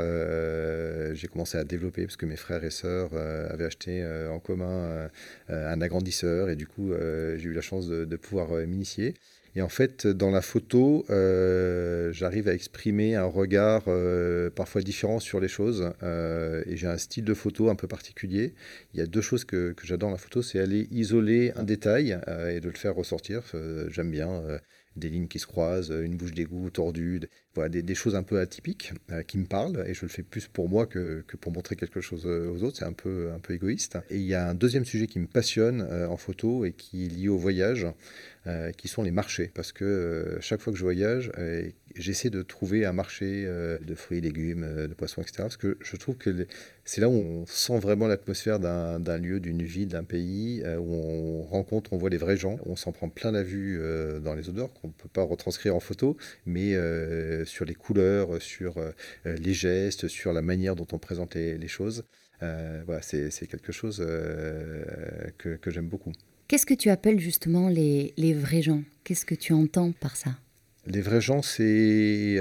j'ai 1.15 1.29
commencé 1.29 1.57
à 1.57 1.63
développer 1.63 2.03
parce 2.03 2.17
que 2.17 2.27
mes 2.27 2.37
frères 2.37 2.65
et 2.65 2.71
sœurs 2.71 3.15
avaient 3.15 3.67
acheté 3.67 4.05
en 4.29 4.41
commun 4.41 5.09
un 5.49 5.81
agrandisseur 5.81 6.49
et 6.49 6.57
du 6.57 6.67
coup 6.67 6.93
j'ai 7.37 7.49
eu 7.49 7.53
la 7.53 7.61
chance 7.61 7.87
de 7.89 8.17
pouvoir 8.17 8.49
m'initier. 8.67 9.15
Et 9.55 9.61
en 9.61 9.69
fait, 9.69 10.07
dans 10.07 10.31
la 10.31 10.41
photo, 10.41 11.05
euh, 11.11 12.11
j'arrive 12.13 12.49
à 12.49 12.55
exprimer 12.55 13.17
un 13.17 13.25
regard 13.25 13.83
euh, 13.87 14.49
parfois 14.49 14.81
différent 14.81 15.21
sur 15.21 15.41
les 15.41 15.49
choses. 15.49 15.93
Euh, 16.03 16.63
et 16.67 16.77
j'ai 16.79 16.87
un 16.87 16.97
style 16.97 17.25
de 17.25 17.35
photo 17.35 17.69
un 17.69 17.75
peu 17.75 17.87
particulier. 17.87 18.55
Il 18.95 19.01
y 19.01 19.03
a 19.03 19.07
deux 19.07 19.21
choses 19.21 19.45
que, 19.45 19.73
que 19.73 19.87
j'adore 19.87 20.09
dans 20.09 20.13
la 20.13 20.19
photo, 20.19 20.43
c'est 20.43 20.59
aller 20.59 20.89
isoler 20.91 21.53
un 21.55 21.65
détail 21.65 22.19
et 22.49 22.61
de 22.61 22.69
le 22.69 22.75
faire 22.75 22.95
ressortir. 22.95 23.43
J'aime 23.89 24.11
bien 24.11 24.43
des 24.97 25.09
lignes 25.09 25.29
qui 25.29 25.39
se 25.39 25.47
croisent, 25.47 25.91
une 25.91 26.17
bouche 26.17 26.33
d'égout 26.33 26.71
tordue, 26.71 27.21
voilà, 27.55 27.69
des, 27.69 27.95
choses 27.95 28.15
un 28.15 28.23
peu 28.23 28.41
atypiques 28.41 28.93
qui 29.27 29.39
me 29.39 29.45
parlent, 29.45 29.85
et 29.87 29.95
je 29.95 30.03
le 30.03 30.09
fais 30.09 30.23
plus 30.23 30.49
pour 30.49 30.69
moi 30.69 30.87
que, 30.87 31.23
que 31.27 31.37
pour 31.37 31.53
montrer 31.53 31.77
quelque 31.77 32.01
chose 32.01 32.27
aux 32.27 32.63
autres, 32.63 32.79
c'est 32.79 32.85
un 32.85 32.93
peu, 32.95 33.31
un 33.35 33.39
peu 33.39 33.53
égoïste. 33.55 33.99
Et 34.09 34.17
il 34.17 34.27
y 34.27 34.35
a 34.35 34.49
un 34.49 34.55
deuxième 34.55 34.85
sujet 34.85 35.07
qui 35.07 35.19
me 35.19 35.27
passionne 35.27 35.83
en 35.83 36.17
photo 36.17 36.65
et 36.65 36.73
qui 36.73 37.05
est 37.05 37.09
lié 37.09 37.29
au 37.29 37.37
voyage. 37.37 37.87
Euh, 38.49 38.73
qui 38.73 38.89
sont 38.89 39.05
les 39.05 39.13
marchés. 39.13 39.53
Parce 39.55 39.71
que 39.71 39.85
euh, 39.85 40.41
chaque 40.41 40.61
fois 40.61 40.73
que 40.73 40.79
je 40.79 40.83
voyage, 40.83 41.31
euh, 41.39 41.71
j'essaie 41.95 42.29
de 42.29 42.43
trouver 42.43 42.85
un 42.85 42.93
marché 42.93 43.47
de 43.47 43.95
fruits, 43.95 44.21
légumes, 44.21 44.67
de 44.89 44.95
poissons, 44.95 45.23
etc. 45.23 45.35
Parce 45.43 45.57
que 45.57 45.79
je 45.81 45.97
trouve 45.97 46.17
que 46.17 46.49
c'est 46.85 47.01
là 47.01 47.09
où 47.09 47.13
on 47.13 47.47
sent 47.47 47.79
vraiment 47.79 48.09
l'atmosphère 48.09 48.59
d'un 48.59 49.19
lieu, 49.19 49.39
d'une 49.39 49.63
ville, 49.63 49.87
d'un 49.87 50.03
pays, 50.03 50.65
où 50.65 50.93
on 50.93 51.43
rencontre, 51.43 51.93
on 51.93 51.99
voit 51.99 52.11
les 52.11 52.17
vrais 52.17 52.37
gens. 52.37 52.59
On 52.67 52.75
s'en 52.75 52.91
prend 52.91 53.09
plein 53.09 53.31
la 53.31 53.45
vue 53.45 53.81
dans 54.25 54.35
les 54.35 54.49
odeurs 54.49 54.71
qu'on 54.83 54.89
ne 54.89 54.93
peut 54.93 55.09
pas 55.09 55.23
retranscrire 55.23 55.75
en 55.75 55.81
photo, 55.81 56.17
mais 56.45 56.75
sur 57.47 57.65
les 57.65 57.75
couleurs, 57.75 58.43
sur 58.43 58.75
les 59.25 59.55
gestes, 59.55 60.09
sur 60.09 60.33
la 60.33 60.43
manière 60.43 60.77
dont 60.77 60.87
on 60.93 60.99
présente 60.99 61.35
les, 61.35 61.69
choses. 61.69 62.05
voilà, 62.41 63.01
c'est 63.01 63.47
quelque 63.47 63.73
chose 63.73 63.99
que, 63.99 65.57
que 65.57 65.71
j'aime 65.71 65.89
beaucoup. 65.89 66.13
Qu'est-ce 66.49 66.67
que 66.67 66.75
tu 66.75 66.91
appelles 66.91 67.21
justement 67.21 67.69
les, 67.69 68.13
les 68.17 68.35
vrais 68.35 68.63
gens? 68.63 68.83
Qu'est-ce 69.05 69.25
que 69.25 69.35
tu 69.35 69.53
entends 69.53 69.93
par 69.93 70.17
ça? 70.17 70.31
Les 70.87 71.01
vrais 71.01 71.21
gens, 71.21 71.43
c'est 71.43 72.37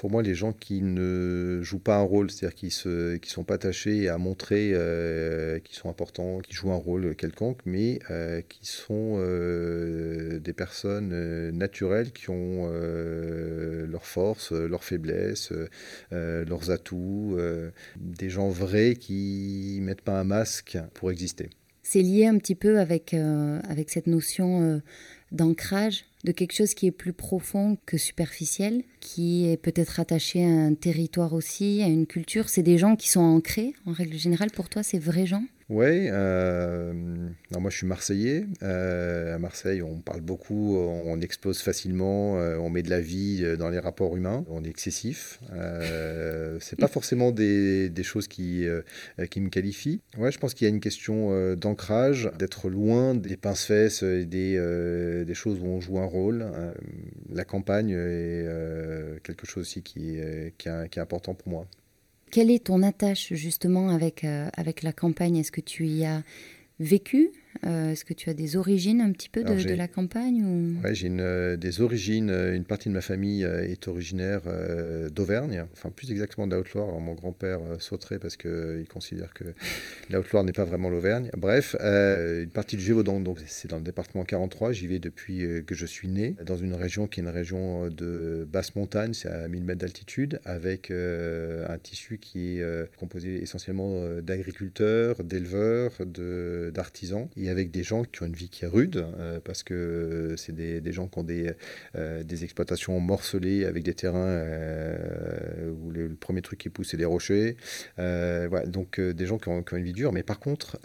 pour 0.00 0.10
moi, 0.10 0.22
les 0.22 0.34
gens 0.34 0.54
qui 0.54 0.80
ne 0.80 1.60
jouent 1.60 1.78
pas 1.78 1.96
un 1.98 2.02
rôle, 2.02 2.30
c'est-à-dire 2.30 2.54
qui 2.54 2.74
ne 2.86 3.18
qui 3.18 3.28
sont 3.28 3.44
pas 3.44 3.56
attachés 3.56 4.08
à 4.08 4.16
montrer 4.16 4.70
euh, 4.72 5.58
qu'ils 5.58 5.76
sont 5.76 5.90
importants, 5.90 6.38
qui 6.38 6.54
jouent 6.54 6.72
un 6.72 6.76
rôle 6.76 7.14
quelconque, 7.14 7.58
mais 7.66 7.98
euh, 8.08 8.40
qui 8.40 8.64
sont 8.64 9.16
euh, 9.18 10.38
des 10.38 10.54
personnes 10.54 11.50
naturelles 11.50 12.12
qui 12.12 12.30
ont 12.30 12.66
leurs 12.70 14.06
forces, 14.06 14.52
leurs 14.52 14.84
faiblesses, 14.84 15.52
leurs 16.10 16.70
atouts, 16.70 17.36
des 17.98 18.30
gens 18.30 18.48
vrais 18.48 18.94
qui 18.94 19.76
ne 19.80 19.84
mettent 19.84 20.00
pas 20.00 20.18
un 20.18 20.24
masque 20.24 20.78
pour 20.94 21.10
exister. 21.10 21.50
C'est 21.82 22.00
lié 22.00 22.24
un 22.24 22.38
petit 22.38 22.54
peu 22.54 22.78
avec, 22.78 23.12
avec 23.12 23.90
cette 23.90 24.06
notion 24.06 24.80
d'ancrage, 25.30 26.06
de 26.24 26.32
quelque 26.32 26.52
chose 26.52 26.74
qui 26.74 26.86
est 26.86 26.92
plus 26.92 27.12
profond 27.12 27.78
que 27.86 27.96
superficiel, 27.96 28.82
qui 29.00 29.48
est 29.48 29.56
peut-être 29.56 30.00
attaché 30.00 30.44
à 30.44 30.48
un 30.48 30.74
territoire 30.74 31.32
aussi, 31.32 31.82
à 31.82 31.86
une 31.86 32.06
culture. 32.06 32.48
C'est 32.48 32.62
des 32.62 32.78
gens 32.78 32.96
qui 32.96 33.08
sont 33.08 33.20
ancrés, 33.20 33.74
en 33.86 33.92
règle 33.92 34.16
générale. 34.16 34.50
Pour 34.50 34.68
toi, 34.68 34.82
c'est 34.82 34.98
vrais 34.98 35.26
gens 35.26 35.44
oui, 35.70 36.08
euh, 36.10 36.92
moi 37.52 37.70
je 37.70 37.76
suis 37.76 37.86
marseillais. 37.86 38.44
Euh, 38.64 39.36
à 39.36 39.38
Marseille, 39.38 39.82
on 39.82 40.00
parle 40.00 40.20
beaucoup, 40.20 40.76
on, 40.76 41.20
explose 41.20 41.60
facilement, 41.60 42.38
euh, 42.38 42.56
on 42.56 42.70
met 42.70 42.82
de 42.82 42.90
la 42.90 43.00
vie 43.00 43.56
dans 43.56 43.70
les 43.70 43.78
rapports 43.78 44.16
humains, 44.16 44.44
on 44.48 44.64
est 44.64 44.68
excessif. 44.68 45.38
Euh, 45.52 46.58
c'est 46.60 46.76
pas 46.78 46.88
forcément 46.88 47.30
des, 47.30 47.92
choses 48.02 48.26
qui, 48.26 48.66
qui 49.30 49.40
me 49.40 49.48
qualifient. 49.48 50.00
Ouais, 50.18 50.32
je 50.32 50.38
pense 50.38 50.54
qu'il 50.54 50.66
y 50.66 50.70
a 50.70 50.74
une 50.74 50.80
question 50.80 51.54
d'ancrage, 51.54 52.32
d'être 52.36 52.68
loin 52.68 53.14
des 53.14 53.36
pince-fesses 53.36 54.02
et 54.02 54.24
des, 54.24 54.58
des 55.24 55.34
choses 55.34 55.60
où 55.60 55.66
on 55.66 55.80
joue 55.80 56.00
un 56.00 56.06
rôle. 56.06 56.46
la 57.32 57.44
campagne 57.44 57.90
est 57.90 59.22
quelque 59.22 59.46
chose 59.46 59.62
aussi 59.62 59.82
qui, 59.82 60.18
qui 60.58 60.68
est 60.68 60.98
important 60.98 61.34
pour 61.34 61.48
moi. 61.48 61.68
Quelle 62.30 62.50
est 62.50 62.66
ton 62.66 62.82
attache 62.82 63.34
justement 63.34 63.90
avec, 63.90 64.24
euh, 64.24 64.48
la 64.82 64.92
campagne? 64.92 65.36
Est-ce 65.36 65.50
que 65.50 65.60
tu 65.60 65.86
y 65.86 66.04
as 66.04 66.22
vécu? 66.78 67.30
Euh, 67.66 67.90
est-ce 67.90 68.04
que 68.04 68.14
tu 68.14 68.30
as 68.30 68.34
des 68.34 68.56
origines 68.56 69.00
un 69.00 69.12
petit 69.12 69.28
peu 69.28 69.42
de, 69.42 69.74
la 69.74 69.88
campagne 69.88 70.44
ou... 70.44 70.80
Oui, 70.84 70.94
j'ai 70.94 71.10
euh, 71.10 71.56
des 71.56 71.80
origines. 71.80 72.30
Euh, 72.30 72.54
une 72.54 72.64
partie 72.64 72.88
de 72.88 72.94
ma 72.94 73.00
famille 73.00 73.42
est 73.42 73.88
originaire 73.88 74.42
d'Auvergne, 75.12 75.64
enfin 75.72 75.90
plus 75.90 76.10
exactement 76.10 76.46
de 76.46 76.54
la 76.54 76.60
Haute-Loire. 76.60 76.98
mon 77.00 77.14
grand-père 77.14 77.60
sauterait 77.78 78.18
parce 78.18 78.36
qu'il 78.36 78.86
considère 78.88 79.32
que 79.34 79.44
la 80.10 80.20
Haute-Loire 80.20 80.44
n'est 80.44 80.52
pas 80.52 80.64
vraiment 80.64 80.90
l'Auvergne. 80.90 81.30
Bref, 81.36 81.76
une 81.80 82.50
partie 82.50 82.76
du 82.76 82.82
Gévaudan, 82.82 83.20
donc 83.20 83.38
c'est 83.46 83.68
dans 83.68 83.78
le 83.78 83.82
département 83.82 84.24
43. 84.24 84.72
J'y 84.72 84.86
vais 84.86 84.98
depuis 84.98 85.44
que 85.66 85.74
je 85.74 85.86
suis 85.86 86.08
né, 86.08 86.36
dans 86.44 86.56
une 86.56 86.74
région 86.74 87.06
qui 87.06 87.20
est 87.20 87.22
une 87.22 87.28
région 87.28 87.88
de 87.88 88.46
basse 88.50 88.74
montagne, 88.74 89.12
c'est 89.12 89.28
à 89.28 89.48
1000 89.48 89.64
mètres 89.64 89.80
d'altitude, 89.80 90.40
avec 90.44 90.90
un 90.90 91.78
tissu 91.78 92.18
qui 92.18 92.58
est 92.58 92.96
composé 92.96 93.42
essentiellement 93.42 94.20
d'agriculteurs, 94.20 95.22
d'éleveurs, 95.24 95.92
d'artisans 96.72 97.28
et 97.40 97.50
avec 97.50 97.70
des 97.70 97.82
gens 97.82 98.04
qui 98.04 98.22
ont 98.22 98.26
une 98.26 98.34
vie 98.34 98.48
qui 98.48 98.64
est 98.64 98.68
rude, 98.68 99.04
euh, 99.18 99.40
parce 99.42 99.62
que 99.62 100.34
c'est 100.36 100.54
des, 100.54 100.92
gens 100.92 101.08
qui 101.08 101.18
ont 101.18 101.24
des, 101.24 101.52
euh, 101.96 102.22
des 102.22 102.44
exploitations 102.44 102.98
morcelées 103.00 103.64
avec 103.64 103.82
des 103.82 103.94
terrains 103.94 104.18
euh, 104.18 105.70
où 105.82 105.90
le, 105.90 106.10
premier 106.20 106.42
truc 106.42 106.58
qui 106.58 106.68
pousse, 106.68 106.90
c'est 106.90 106.96
des 106.96 107.04
rochers. 107.04 107.56
Donc 108.66 109.00
des 109.00 109.26
gens 109.26 109.38
qui 109.38 109.48
ont, 109.48 109.64
une 109.72 109.84
vie 109.84 109.92
dure, 109.92 110.12
mais 110.12 110.22
par 110.22 110.38
contre, 110.38 110.78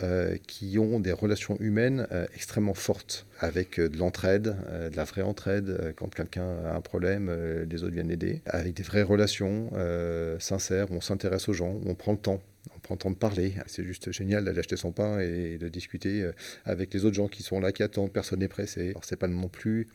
qui 0.48 0.78
ont 0.80 1.00
des 1.00 1.12
relations 1.12 1.58
humaines 1.60 2.08
extrêmement 2.34 2.74
fortes, 2.74 3.26
avec 3.40 3.80
de 3.80 3.98
l'entraide, 3.98 4.56
de 4.92 4.96
la 4.96 5.04
vraie 5.04 5.24
entraide. 5.24 5.94
Quand 5.98 6.14
quelqu'un 6.14 6.48
a 6.66 6.76
un 6.76 6.82
problème, 6.82 7.32
les 7.70 7.84
autres 7.84 7.94
viennent 7.94 8.12
aider, 8.12 8.42
avec 8.46 8.74
des 8.76 8.84
vraies 8.84 9.04
relations 9.04 9.72
sincères, 10.40 10.92
où 10.92 10.96
on 10.96 11.02
s'intéresse 11.02 11.50
aux 11.50 11.54
gens, 11.54 11.80
on 11.86 11.96
prend 11.96 12.14
le 12.14 12.20
temps 12.20 12.42
on 12.76 12.80
prend 12.80 12.96
le 12.96 13.00
temps 13.00 13.12
de 13.12 13.16
parler. 13.16 13.54
C'est 13.68 13.84
juste 13.84 14.12
génial 14.12 14.46
d'aller 14.46 14.60
acheter 14.60 14.78
son 14.78 14.92
pain 14.92 15.20
et 15.20 15.58
de 15.58 15.68
discuter 15.70 16.24
euh, 16.24 16.32
avec 16.64 16.94
les 16.94 17.06
autres 17.06 17.16
gens 17.16 17.28
qui 17.28 17.44
sont 17.44 17.60
là, 17.60 17.72
qui 17.72 17.84
attendent. 17.84 18.12
Personne 18.12 18.40
n'est 18.40 18.48
pressé. 18.48 18.90
Alors, 18.90 19.06
c'est 19.06 19.18
pas 19.18 19.28
non 19.28 19.50
plus 19.50 19.88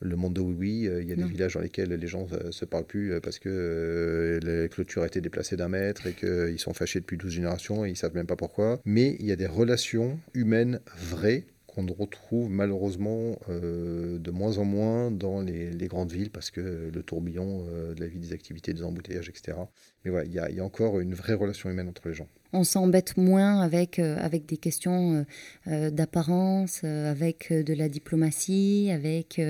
le 0.00 0.16
monde 0.16 0.34
de 0.34 0.40
oui 0.40 0.54
oui. 0.58 0.88
Euh, 0.88 1.02
il 1.02 1.08
y 1.08 1.12
a 1.12 1.16
des 1.16 1.24
villages 1.24 1.54
dans 1.54 1.60
lesquels 1.60 1.90
les 1.90 2.06
gens 2.06 2.26
ne 2.26 2.50
se 2.50 2.64
parlent 2.64 2.86
plus 2.86 3.12
euh, 3.12 3.20
parce 3.20 3.38
que 3.38 4.38
la 4.42 4.68
clôture 4.68 5.02
a 5.02 5.06
été 5.06 5.20
déplacée 5.20 5.56
d'un 5.56 5.68
mètre 5.68 6.06
et 6.06 6.12
qu'ils 6.12 6.58
sont 6.58 6.74
fâchés 6.74 7.00
depuis 7.00 7.16
12 7.16 7.32
générations 7.32 7.84
et 7.84 7.90
ils 7.90 7.96
savent 7.96 8.14
même 8.14 8.26
pas 8.26 8.36
pourquoi. 8.36 8.80
Mais 8.84 9.16
il 9.20 9.26
y 9.26 9.32
a 9.32 9.36
des 9.36 9.46
relations 9.46 10.18
humaines 10.34 10.80
vraies 10.96 11.44
qu'on 11.76 11.86
retrouve 11.92 12.48
malheureusement 12.48 13.38
euh, 13.50 14.18
de 14.18 14.30
moins 14.30 14.56
en 14.56 14.64
moins 14.64 15.10
dans 15.10 15.42
les, 15.42 15.86
grandes 15.88 16.10
villes 16.10 16.30
parce 16.30 16.50
que 16.50 16.90
le 16.92 17.02
tourbillon 17.02 17.66
euh, 17.68 17.94
de 17.94 18.00
la 18.00 18.06
vie, 18.06 18.18
des 18.18 18.32
activités, 18.32 18.72
des 18.72 18.82
embouteillages, 18.82 19.28
etc. 19.28 19.58
Mais 20.04 20.10
voilà, 20.10 20.24
il 20.24 20.32
y, 20.32 20.60
a 20.60 20.64
encore 20.64 21.00
une 21.00 21.14
vraie 21.14 21.34
relation 21.34 21.68
humaine 21.68 21.88
entre 21.88 22.08
les 22.08 22.14
gens. 22.14 22.28
On 22.54 22.64
s'embête 22.64 23.18
moins 23.18 23.60
avec, 23.60 23.98
euh, 23.98 24.16
avec 24.18 24.46
des 24.46 24.56
questions 24.56 25.26
d'apparence, 25.66 26.82
avec 26.84 27.52
de 27.52 27.74
la 27.74 27.88
diplomatie, 27.88 28.90
avec 28.92 29.40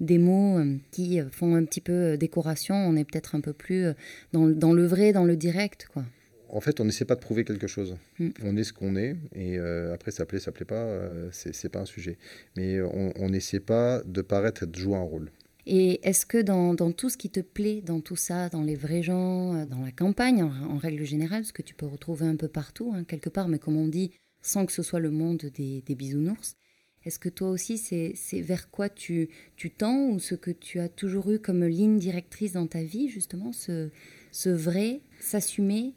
des 0.00 0.18
mots 0.18 0.62
qui 0.92 1.20
font 1.32 1.54
un 1.56 1.64
petit 1.64 1.80
peu 1.80 2.16
décoration. 2.16 2.76
On 2.76 2.94
est 2.94 3.04
peut-être 3.04 3.34
un 3.34 3.40
peu 3.40 3.52
plus 3.52 3.86
dans, 4.32 4.72
le 4.72 4.86
vrai, 4.86 5.12
dans 5.12 5.24
le 5.24 5.36
direct, 5.36 5.88
quoi 5.92 6.04
en 6.52 6.60
fait, 6.60 6.80
on 6.80 6.84
n'essaie 6.84 7.04
pas 7.04 7.14
de 7.14 7.20
prouver 7.20 7.44
quelque 7.44 7.66
chose. 7.66 7.96
Mm. 8.18 8.28
On 8.44 8.56
est 8.56 8.64
ce 8.64 8.72
qu'on 8.72 8.94
est, 8.94 9.16
et 9.34 9.58
euh, 9.58 9.94
après, 9.94 10.10
ça 10.10 10.26
plaît, 10.26 10.38
ça 10.38 10.52
plaît 10.52 10.66
pas, 10.66 10.74
euh, 10.74 11.28
c'est 11.32 11.68
pas 11.70 11.80
un 11.80 11.86
sujet. 11.86 12.18
Mais 12.56 12.80
on 12.80 13.28
n'essaie 13.28 13.60
pas 13.60 14.02
de 14.04 14.20
paraître 14.22 14.64
et 14.64 14.66
de 14.66 14.76
jouer 14.76 14.96
un 14.96 15.02
rôle. 15.02 15.30
Et 15.66 16.06
est-ce 16.06 16.26
que 16.26 16.38
dans, 16.38 16.74
tout 16.92 17.08
ce 17.08 17.16
qui 17.16 17.30
te 17.30 17.40
plaît, 17.40 17.82
dans 17.82 18.00
tout 18.00 18.16
ça, 18.16 18.48
dans 18.48 18.62
les 18.62 18.74
vrais 18.74 19.02
gens, 19.02 19.54
euh, 19.54 19.66
dans 19.66 19.80
la 19.80 19.92
campagne 19.92 20.42
en, 20.42 20.76
règle 20.76 21.04
générale, 21.04 21.44
ce 21.44 21.52
que 21.52 21.62
tu 21.62 21.74
peux 21.74 21.86
retrouver 21.86 22.26
un 22.26 22.36
peu 22.36 22.48
partout, 22.48 22.92
hein, 22.94 23.04
quelque 23.04 23.30
part, 23.30 23.48
mais 23.48 23.58
comme 23.58 23.76
on 23.76 23.88
dit, 23.88 24.12
sans 24.40 24.66
que 24.66 24.72
ce 24.72 24.82
soit 24.82 25.00
le 25.00 25.10
monde 25.10 25.50
des, 25.54 25.82
bisounours, 25.94 26.56
est-ce 27.04 27.18
que 27.18 27.28
toi 27.28 27.50
aussi, 27.50 27.78
c'est 27.78 28.40
vers 28.40 28.70
quoi 28.70 28.88
tu, 28.88 29.28
tu 29.56 29.70
tends 29.70 30.08
ou 30.10 30.18
ce 30.18 30.34
que 30.34 30.50
tu 30.50 30.78
as 30.78 30.88
toujours 30.88 31.30
eu 31.32 31.38
comme 31.40 31.64
ligne 31.64 31.98
directrice 31.98 32.52
dans 32.52 32.66
ta 32.66 32.82
vie, 32.82 33.08
justement, 33.08 33.52
ce, 33.52 33.90
ce 34.30 34.50
vrai, 34.50 35.00
s'assumer 35.20 35.94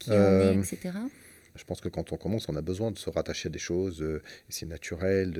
qui 0.00 0.10
euh, 0.10 0.54
etc. 0.54 0.90
Je 1.54 1.64
pense 1.64 1.80
que 1.80 1.88
quand 1.88 2.12
on 2.12 2.16
commence, 2.16 2.48
on 2.48 2.56
a 2.56 2.62
besoin 2.62 2.90
de 2.90 2.98
se 2.98 3.10
rattacher 3.10 3.48
à 3.48 3.50
des 3.50 3.58
choses. 3.58 4.02
Euh, 4.02 4.22
c'est 4.48 4.66
naturel 4.66 5.32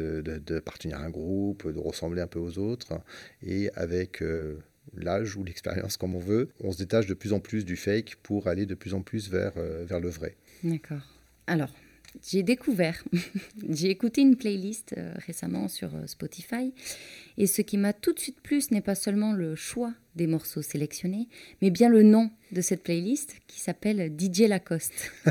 d'appartenir 0.46 0.98
de, 0.98 1.00
de, 1.00 1.04
à 1.04 1.06
un 1.06 1.10
groupe, 1.10 1.66
de 1.66 1.78
ressembler 1.78 2.20
un 2.20 2.26
peu 2.26 2.38
aux 2.38 2.58
autres. 2.58 3.00
Et 3.42 3.70
avec 3.74 4.22
euh, 4.22 4.58
l'âge 4.94 5.36
ou 5.36 5.44
l'expérience, 5.44 5.96
comme 5.96 6.14
on 6.14 6.20
veut, 6.20 6.50
on 6.60 6.72
se 6.72 6.78
détache 6.78 7.06
de 7.06 7.14
plus 7.14 7.32
en 7.32 7.40
plus 7.40 7.64
du 7.64 7.76
fake 7.76 8.16
pour 8.22 8.48
aller 8.48 8.66
de 8.66 8.74
plus 8.74 8.94
en 8.94 9.02
plus 9.02 9.30
vers, 9.30 9.52
vers 9.56 10.00
le 10.00 10.08
vrai. 10.08 10.36
D'accord. 10.62 11.16
Alors, 11.46 11.70
j'ai 12.28 12.42
découvert, 12.42 13.02
j'ai 13.68 13.90
écouté 13.90 14.20
une 14.20 14.36
playlist 14.36 14.94
euh, 14.96 15.12
récemment 15.26 15.68
sur 15.68 15.94
euh, 15.94 16.06
Spotify, 16.06 16.72
et 17.38 17.46
ce 17.46 17.62
qui 17.62 17.78
m'a 17.78 17.92
tout 17.92 18.12
de 18.12 18.18
suite 18.18 18.40
plu, 18.40 18.60
ce 18.60 18.74
n'est 18.74 18.80
pas 18.80 18.94
seulement 18.94 19.32
le 19.32 19.54
choix 19.54 19.92
des 20.16 20.26
morceaux 20.26 20.62
sélectionnés, 20.62 21.28
mais 21.62 21.70
bien 21.70 21.88
le 21.88 22.02
nom 22.02 22.30
de 22.52 22.60
cette 22.60 22.82
playlist 22.82 23.36
qui 23.46 23.60
s'appelle 23.60 24.12
DJ 24.18 24.40
Lacoste. 24.48 25.12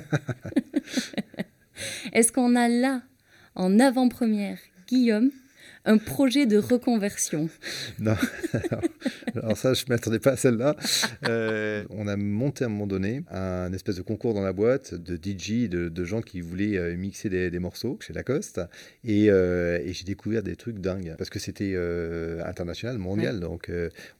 Est-ce 2.14 2.32
qu'on 2.32 2.56
a 2.56 2.68
là, 2.68 3.02
en 3.56 3.80
avant-première, 3.80 4.60
Guillaume 4.88 5.32
un 5.86 5.98
projet 5.98 6.46
de 6.46 6.58
reconversion. 6.58 7.50
Non, 8.00 8.16
alors, 9.36 9.58
ça, 9.58 9.74
je 9.74 9.84
ne 9.86 9.90
m'attendais 9.90 10.20
pas 10.20 10.32
à 10.32 10.38
celle-là. 10.38 10.76
Euh, 11.28 11.84
on 11.90 12.08
a 12.08 12.16
monté 12.16 12.64
à 12.64 12.68
un 12.68 12.70
moment 12.70 12.88
donné 12.88 13.24
un 13.30 13.74
espèce 13.74 13.96
de 13.98 14.02
concours 14.02 14.34
dans 14.34 14.42
la 14.42 14.54
boîte 14.54 14.94
de 14.94 15.16
DJ, 15.16 15.70
de, 15.70 16.04
gens 16.06 16.22
qui 16.22 16.40
voulaient 16.40 16.78
euh, 16.78 16.96
mixer 16.96 17.30
des, 17.30 17.60
morceaux 17.60 17.98
chez 18.02 18.14
Lacoste. 18.14 18.62
Et, 19.04 19.30
euh, 19.30 19.80
et 19.84 19.92
j'ai 19.94 20.06
découvert 20.06 20.44
des 20.44 20.56
trucs 20.56 20.80
dingues 20.80 21.16
parce 21.18 21.30
que 21.30 21.40
c'était 21.40 21.76
international, 22.46 22.98
mondial. 22.98 23.40
Donc 23.40 23.70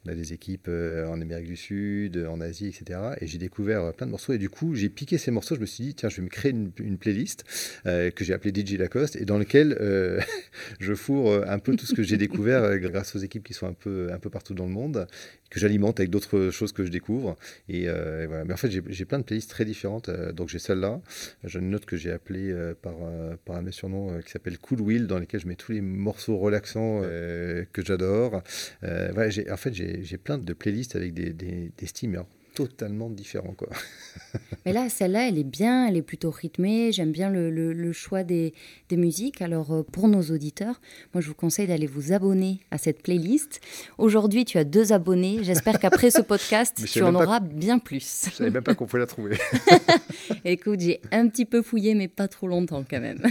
on 0.06 0.10
a 0.10 0.14
des 0.16 0.34
équipes 0.34 0.68
en 0.70 1.22
Amérique 1.22 1.48
du 1.48 1.56
Sud, 1.56 2.26
en 2.30 2.42
Asie, 2.42 2.68
etc. 2.68 3.00
Et 3.22 3.28
j'ai 3.28 3.38
découvert 3.38 3.94
plein 3.94 4.08
de 4.08 4.12
morceaux. 4.12 4.34
Et 4.34 4.38
du 4.38 4.50
coup, 4.50 4.76
j'ai 4.76 4.90
piqué 4.90 5.18
ces 5.18 5.32
morceaux. 5.32 5.56
Je 5.56 5.62
me 5.62 5.66
suis 5.66 5.84
dit, 5.86 5.96
tiens, 5.96 6.10
je 6.10 6.18
vais 6.18 6.24
me 6.24 6.30
créer 6.30 6.52
une, 6.52 6.72
une 6.80 6.98
playlist 6.98 7.46
que 7.86 8.24
j'ai 8.24 8.34
appelée 8.34 8.54
DJ 8.54 8.74
Lacoste 8.74 9.16
et 9.16 9.26
dans 9.26 9.38
laquelle 9.38 9.78
je 10.80 10.94
fourre 10.94 11.49
un 11.52 11.60
peu 11.60 11.76
tout 11.76 11.86
ce 11.86 11.94
que 11.94 12.04
j'ai 12.04 12.18
découvert 12.28 12.64
euh, 12.64 12.78
grâce 12.78 13.16
aux 13.16 13.20
équipes 13.20 13.44
qui 13.44 13.54
sont 13.54 13.68
un 13.68 13.74
peu, 13.74 14.10
un 14.12 14.20
peu 14.20 14.30
partout 14.30 14.54
dans 14.54 14.66
le 14.66 14.72
monde, 14.72 15.08
que 15.50 15.60
j'alimente 15.60 16.00
avec 16.00 16.10
d'autres 16.10 16.50
choses 16.52 16.72
que 16.72 16.86
je 16.86 16.90
découvre. 16.90 17.36
Et, 17.68 17.88
euh, 17.88 18.26
voilà. 18.28 18.46
Mais 18.46 18.54
en 18.54 18.58
fait, 18.58 18.70
j'ai 18.72 19.06
plein 19.06 19.20
de 19.20 19.24
playlists 19.24 19.50
très 19.50 19.66
différentes. 19.66 20.10
Euh, 20.10 20.32
donc 20.32 20.50
j'ai 20.50 20.60
celle-là. 20.60 21.02
J'ai 21.44 21.60
une 21.60 21.76
autre 21.76 21.86
que 21.86 21.98
j'ai 21.98 22.12
appelée 22.12 22.54
par, 22.82 22.96
par 23.46 23.58
un 23.58 23.72
surnom 23.72 24.20
qui 24.22 24.32
s'appelle 24.32 24.58
Cool 24.58 24.82
Wheel, 24.82 25.08
dans 25.08 25.20
lesquels 25.20 25.42
je 25.42 25.48
mets 25.48 25.56
tous 25.56 25.72
les 25.72 25.82
morceaux 25.82 26.38
relaxants 26.38 27.02
que 27.02 27.86
j'adore. 27.86 28.42
Voilà, 28.82 29.30
en 29.52 29.58
fait, 29.58 29.74
j'ai 29.74 30.18
plein 30.18 30.38
de 30.38 30.54
playlists 30.54 30.96
avec 30.96 31.14
des, 31.14 31.34
des, 31.34 31.72
des 31.78 31.86
steamers 31.86 32.26
totalement 32.68 33.10
différent. 33.10 33.54
Quoi. 33.58 33.70
Mais 34.66 34.74
là, 34.74 34.90
celle-là, 34.90 35.30
elle 35.30 35.38
est 35.38 35.46
bien, 35.46 35.88
elle 35.88 35.96
est 35.96 36.02
plutôt 36.02 36.30
rythmée. 36.30 36.92
J'aime 36.92 37.14
bien 37.14 37.30
le, 37.30 37.94
choix 37.94 38.24
des, 38.24 38.54
musiques. 38.92 39.42
Alors, 39.42 39.72
euh, 39.72 39.84
pour 39.84 40.10
nos 40.10 40.22
auditeurs, 40.22 40.82
moi, 41.14 41.22
je 41.22 41.30
vous 41.30 41.36
conseille 41.36 41.68
d'aller 41.68 41.88
vous 41.88 42.12
abonner 42.12 42.60
à 42.70 42.78
cette 42.78 43.02
playlist. 43.02 43.62
Aujourd'hui, 43.98 44.44
tu 44.44 44.58
as 44.58 44.66
deux 44.66 44.92
abonnés. 44.92 45.40
J'espère 45.42 45.80
qu'après 45.80 46.12
ce 46.12 46.22
podcast, 46.34 46.84
tu 46.86 47.02
en 47.02 47.16
auras 47.16 47.40
bien 47.40 47.80
plus. 47.80 48.26
Je 48.30 48.36
savais 48.36 48.52
même 48.52 48.64
pas 48.64 48.76
qu'on 48.76 48.86
pouvait 48.88 49.00
la 49.00 49.08
trouver. 49.08 49.38
Écoute, 50.44 50.82
j'ai 50.82 51.00
un 51.12 51.30
petit 51.30 51.46
peu 51.46 51.62
fouillé, 51.62 51.96
mais 51.96 52.10
pas 52.10 52.28
trop 52.28 52.48
longtemps 52.48 52.84
quand 52.84 53.00
même. 53.00 53.22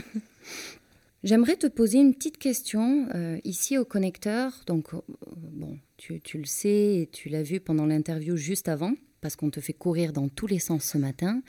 J'aimerais 1.23 1.56
te 1.56 1.66
poser 1.66 1.99
une 1.99 2.14
petite 2.14 2.38
question 2.38 3.08
euh, 3.14 3.38
ici 3.44 3.76
au 3.76 3.85
connecteur. 3.85 4.52
Donc, 4.66 4.94
euh, 4.94 5.00
bon, 5.37 5.78
tu, 5.99 6.20
tu, 6.20 6.38
le 6.38 6.47
sais 6.47 6.97
et 6.97 7.08
tu 7.12 7.28
l'as 7.28 7.42
vu 7.42 7.61
pendant 7.61 7.85
l'interview 7.85 8.37
juste 8.37 8.68
avant 8.68 8.92
parce 9.20 9.37
qu'on 9.37 9.50
te 9.50 9.60
fait 9.60 9.72
courir 9.72 10.12
dans 10.12 10.28
tous 10.28 10.46
les 10.46 10.58
sens 10.58 10.84
ce 10.84 10.98
matin. 10.98 11.42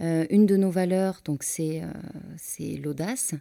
Euh, 0.00 0.26
une 0.30 0.46
de 0.46 0.56
nos 0.56 0.70
valeurs, 0.70 1.20
donc 1.24 1.42
c'est 1.42 1.82
euh, 1.82 2.76
l'audace. 2.82 3.34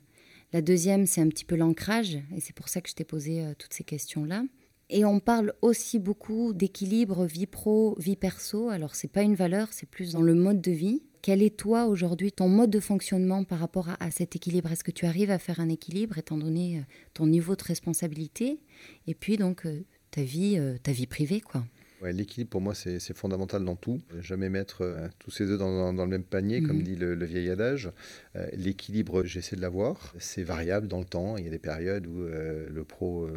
La 0.52 0.62
deuxième, 0.62 1.06
c'est 1.06 1.22
un 1.22 1.30
petit 1.30 1.46
peu 1.46 1.56
l'ancrage, 1.56 2.16
et 2.36 2.40
c'est 2.40 2.54
pour 2.54 2.70
ça 2.70 2.82
que 2.82 2.90
je 2.90 2.96
t'ai 2.96 3.04
posé 3.04 3.44
euh, 3.44 3.54
toutes 3.58 3.74
ces 3.74 3.84
questions-là. 3.84 4.44
Et 4.90 5.06
on 5.06 5.20
parle 5.20 5.54
aussi 5.62 5.98
beaucoup 5.98 6.54
d'équilibre 6.54 7.26
vie 7.26 7.48
pro, 7.48 7.96
vie 8.00 8.16
perso. 8.16 8.70
Alors 8.70 8.96
c'est 8.96 9.08
pas 9.08 9.24
une 9.24 9.34
valeur, 9.34 9.70
c'est 9.72 9.90
plus 9.90 10.12
dans 10.12 10.22
le 10.22 10.36
mode 10.36 10.62
de 10.62 10.72
vie. 10.72 11.02
Quel 11.22 11.42
est 11.42 11.58
toi 11.58 11.86
aujourd'hui 11.86 12.32
ton 12.32 12.50
mode 12.50 12.70
de 12.70 12.82
fonctionnement 12.82 13.46
par 13.46 13.60
rapport 13.60 13.90
à, 14.00 14.12
cet 14.12 14.36
équilibre? 14.36 14.72
Est-ce 14.72 14.84
que 14.84 14.92
tu 14.92 15.06
arrives 15.06 15.32
à 15.32 15.40
faire 15.40 15.62
un 15.62 15.70
équilibre 15.70 16.18
étant 16.18 16.38
donné 16.38 16.84
ton 17.14 17.28
niveau 17.28 17.56
de 17.56 17.64
responsabilité? 17.64 18.60
Et 19.08 19.16
puis 19.16 19.38
donc 19.38 19.66
ta 20.12 20.22
vie 20.22 21.08
privée 21.08 21.40
quoi 21.40 21.64
L'équilibre, 22.12 22.50
pour 22.50 22.62
moi, 22.62 22.74
c'est 22.76 23.00
fondamental 23.16 23.64
dans 23.64 23.76
tout. 23.76 24.02
Jamais 24.20 24.50
mettre 24.50 24.82
euh, 24.82 25.08
tous 25.20 25.32
ces 25.32 25.50
œufs 25.50 25.58
dans, 25.58 25.92
le 25.92 26.08
même 26.08 26.24
panier, 26.24 26.62
comme 26.62 26.78
mhm. 26.78 26.84
dit 26.84 26.96
le, 26.96 27.26
vieil 27.26 27.50
adage. 27.50 27.92
Euh, 28.36 28.48
l'équilibre, 28.54 29.24
j'essaie 29.24 29.56
de 29.56 29.62
l'avoir. 29.62 30.14
C'est 30.20 30.44
variable 30.44 30.88
dans 30.88 31.00
le 31.00 31.06
temps. 31.06 31.38
Il 31.38 31.46
y 31.46 31.48
a 31.48 31.52
des 31.52 31.60
périodes 31.60 32.08
où 32.08 32.22
euh, 32.22 32.68
le 32.70 32.84
pro 32.84 33.28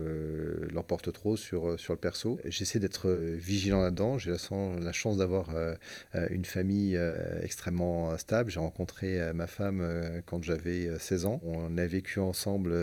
l'emporte 0.73 1.13
trop 1.13 1.37
sur, 1.37 1.79
sur 1.79 1.93
le 1.93 1.99
perso. 1.99 2.39
J'essaie 2.45 2.79
d'être 2.79 3.11
vigilant 3.11 3.83
là-dedans. 3.83 4.19
J'ai 4.19 4.31
la, 4.31 4.39
la, 4.81 4.93
chance 4.93 5.19
d'avoir 5.19 5.51
une 6.31 6.45
famille 6.45 6.99
extrêmement 7.43 8.17
stable. 8.19 8.51
J'ai 8.51 8.61
rencontré 8.61 9.33
ma 9.33 9.47
femme 9.47 9.83
quand 10.27 10.43
j'avais 10.43 10.99
16 10.99 11.27
ans. 11.27 11.41
On 11.45 11.77
a 11.79 11.87
vécu 11.87 12.21
ensemble 12.21 12.75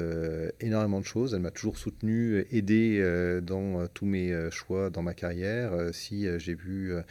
énormément 0.59 0.99
de 0.99 1.05
choses. 1.05 1.33
Elle 1.33 1.41
m'a 1.41 1.51
toujours 1.51 1.77
soutenu, 1.77 2.45
aidé 2.51 3.03
dans 3.41 3.87
tous 3.87 4.05
mes 4.05 4.49
choix 4.51 4.89
dans 4.89 5.01
ma 5.01 5.13
carrière. 5.13 5.72
Euh, 5.73 5.91
si 5.91 6.27
euh, 6.27 6.39
j'ai 6.39 6.55
pu 6.55 6.91
euh, 6.91 7.01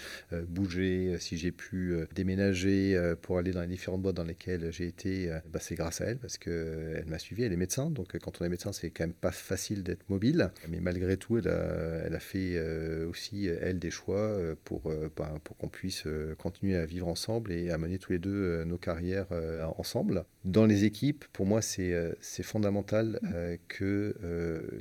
bouger, 0.48 1.16
si 1.18 1.36
j'ai 1.36 1.52
pu 1.52 1.94
déménager 2.14 2.98
pour 3.22 3.38
aller 3.38 3.52
dans 3.52 3.62
les 3.62 3.66
différentes 3.66 4.02
boîtes 4.02 4.16
dans 4.16 4.24
lesquelles 4.24 4.72
j'ai 4.72 4.86
été, 4.86 5.30
bah, 5.52 5.58
c'est 5.60 5.74
grâce 5.74 6.00
à 6.00 6.06
elle 6.06 6.18
parce 6.18 6.38
qu'elle 6.38 7.04
m'a 7.06 7.18
suivi, 7.18 7.42
elle 7.42 7.52
est 7.52 7.56
médecin. 7.56 7.90
Donc 7.90 8.16
quand 8.18 8.40
on 8.40 8.44
est 8.44 8.48
médecin, 8.48 8.72
c'est 8.72 8.90
quand 8.90 9.04
même 9.04 9.12
pas 9.12 9.30
facile 9.30 9.82
d'être 9.82 10.08
mobile. 10.08 10.50
Mais 10.68 10.80
malgré 10.80 11.16
tout, 11.16 11.38
elle 11.38 11.48
a, 11.48 12.20
fait 12.20 12.60
aussi, 13.04 13.46
elle, 13.46 13.78
des 13.78 13.90
choix 13.90 14.38
pour, 14.64 14.92
bah, 15.16 15.34
pour 15.44 15.56
qu'on 15.56 15.68
puisse 15.68 16.04
continuer 16.38 16.76
à 16.76 16.86
vivre 16.86 17.08
ensemble 17.08 17.52
et 17.52 17.70
à 17.70 17.78
mener 17.78 17.98
tous 17.98 18.12
les 18.12 18.18
deux 18.18 18.64
nos 18.64 18.78
carrières 18.78 19.28
ensemble. 19.76 20.24
Dans 20.44 20.66
les 20.66 20.84
équipes, 20.84 21.24
pour 21.32 21.46
moi, 21.46 21.62
c'est 21.62 22.42
fondamental 22.42 23.20
que 23.68 24.14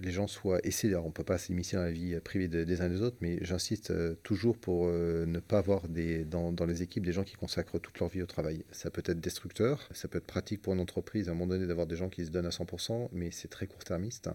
les 0.01 0.11
gens 0.11 0.27
soient... 0.27 0.59
Et 0.63 0.95
on 0.95 1.07
ne 1.07 1.11
peut 1.11 1.23
pas 1.23 1.37
s'immiscer 1.37 1.77
dans 1.77 1.83
la 1.83 1.91
vie 1.91 2.19
privée 2.19 2.47
des 2.47 2.81
uns 2.81 2.89
des 2.89 3.01
autres, 3.01 3.17
mais 3.21 3.37
j'insiste 3.41 3.70
euh, 3.89 4.15
toujours 4.23 4.57
pour 4.57 4.87
euh, 4.87 5.25
ne 5.25 5.39
pas 5.39 5.59
avoir 5.59 5.83
dans, 5.87 6.51
dans, 6.51 6.65
les 6.65 6.81
équipes 6.81 7.05
des 7.05 7.13
gens 7.13 7.23
qui 7.23 7.35
consacrent 7.35 7.79
toute 7.79 7.99
leur 7.99 8.09
vie 8.09 8.21
au 8.21 8.25
travail. 8.25 8.63
Ça 8.71 8.89
peut 8.89 9.03
être 9.05 9.19
destructeur, 9.19 9.87
ça 9.91 10.07
peut 10.07 10.17
être 10.17 10.25
pratique 10.25 10.61
pour 10.61 10.73
une 10.73 10.79
entreprise 10.79 11.29
à 11.29 11.31
un 11.31 11.35
moment 11.35 11.53
donné 11.53 11.67
d'avoir 11.67 11.87
des 11.87 11.95
gens 11.95 12.09
qui 12.09 12.25
se 12.25 12.31
donnent 12.31 12.45
à 12.45 12.49
100%, 12.49 13.09
mais 13.13 13.31
c'est 13.31 13.47
très 13.47 13.67
court-termiste 13.67 14.29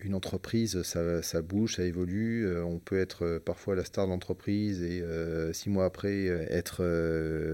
une 0.00 0.14
entreprise, 0.14 0.82
ça, 0.82 1.42
bouge, 1.42 1.76
ça 1.76 1.84
évolue. 1.84 2.46
Euh, 2.46 2.64
on 2.64 2.78
peut 2.78 2.98
être 2.98 3.24
euh, 3.24 3.40
parfois 3.40 3.74
la 3.74 3.84
star 3.84 4.06
de 4.06 4.10
l'entreprise 4.10 4.82
et 4.82 5.00
euh, 5.02 5.52
six 5.52 5.70
mois 5.70 5.84
après 5.84 6.26
être 6.26 6.82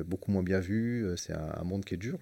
beaucoup 0.04 0.30
moins 0.30 0.42
bien 0.42 0.60
vu. 0.60 1.06
C'est 1.16 1.32
un, 1.32 1.62
monde 1.64 1.84
qui 1.84 1.94
est 1.94 1.96
dur, 1.96 2.18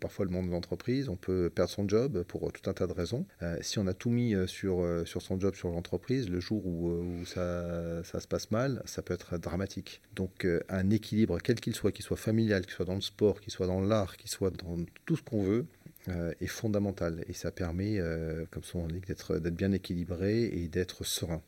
parfois 0.00 0.24
le 0.24 0.30
monde 0.30 0.46
de 0.46 0.52
l'entreprise. 0.52 1.08
On 1.08 1.16
peut 1.16 1.50
perdre 1.54 1.70
son 1.70 1.88
job 1.88 2.22
pour 2.24 2.50
tout 2.52 2.70
un 2.70 2.72
tas 2.72 2.86
de 2.86 2.92
raisons. 2.92 3.26
si 3.60 3.78
on 3.78 3.86
a 3.86 3.94
tout 3.94 4.10
mis 4.10 4.34
sur, 4.46 4.86
sur 5.04 5.22
son 5.22 5.38
job, 5.38 5.54
sur 5.54 5.70
l'entreprise, 5.70 6.28
le 6.28 6.40
jour 6.40 6.66
où, 6.66 6.90
où 6.90 7.24
ça, 7.26 8.02
ça, 8.04 8.20
se 8.20 8.28
passe 8.28 8.50
mal, 8.50 8.82
ça 8.86 9.02
peut 9.02 9.14
être 9.14 9.38
dramatique. 9.38 10.00
Donc 10.14 10.46
un 10.68 10.90
équilibre, 10.90 11.38
quel 11.42 11.60
qu'il 11.60 11.74
soit, 11.74 11.92
qu'il 11.92 12.04
soit 12.04 12.16
familial, 12.16 12.64
qu'il 12.64 12.74
soit 12.74 12.86
dans 12.86 12.94
le 12.94 13.00
sport, 13.00 13.40
qu'il 13.40 13.52
soit 13.52 13.66
dans 13.66 13.80
l'art, 13.80 14.16
qu'il 14.16 14.30
soit 14.30 14.50
dans 14.50 14.76
tout 15.04 15.16
ce 15.16 15.22
qu'on 15.22 15.42
veut, 15.42 15.66
euh, 16.08 16.32
est 16.40 16.46
fondamental 16.46 17.24
et 17.28 17.32
ça 17.32 17.50
permet, 17.50 17.98
euh, 17.98 18.44
comme 18.50 18.62
son 18.62 18.86
dit, 18.86 19.00
d'être 19.00 19.38
bien 19.50 19.72
équilibré 19.72 20.44
et 20.44 20.68
d'être 20.68 21.04
serein. 21.04 21.42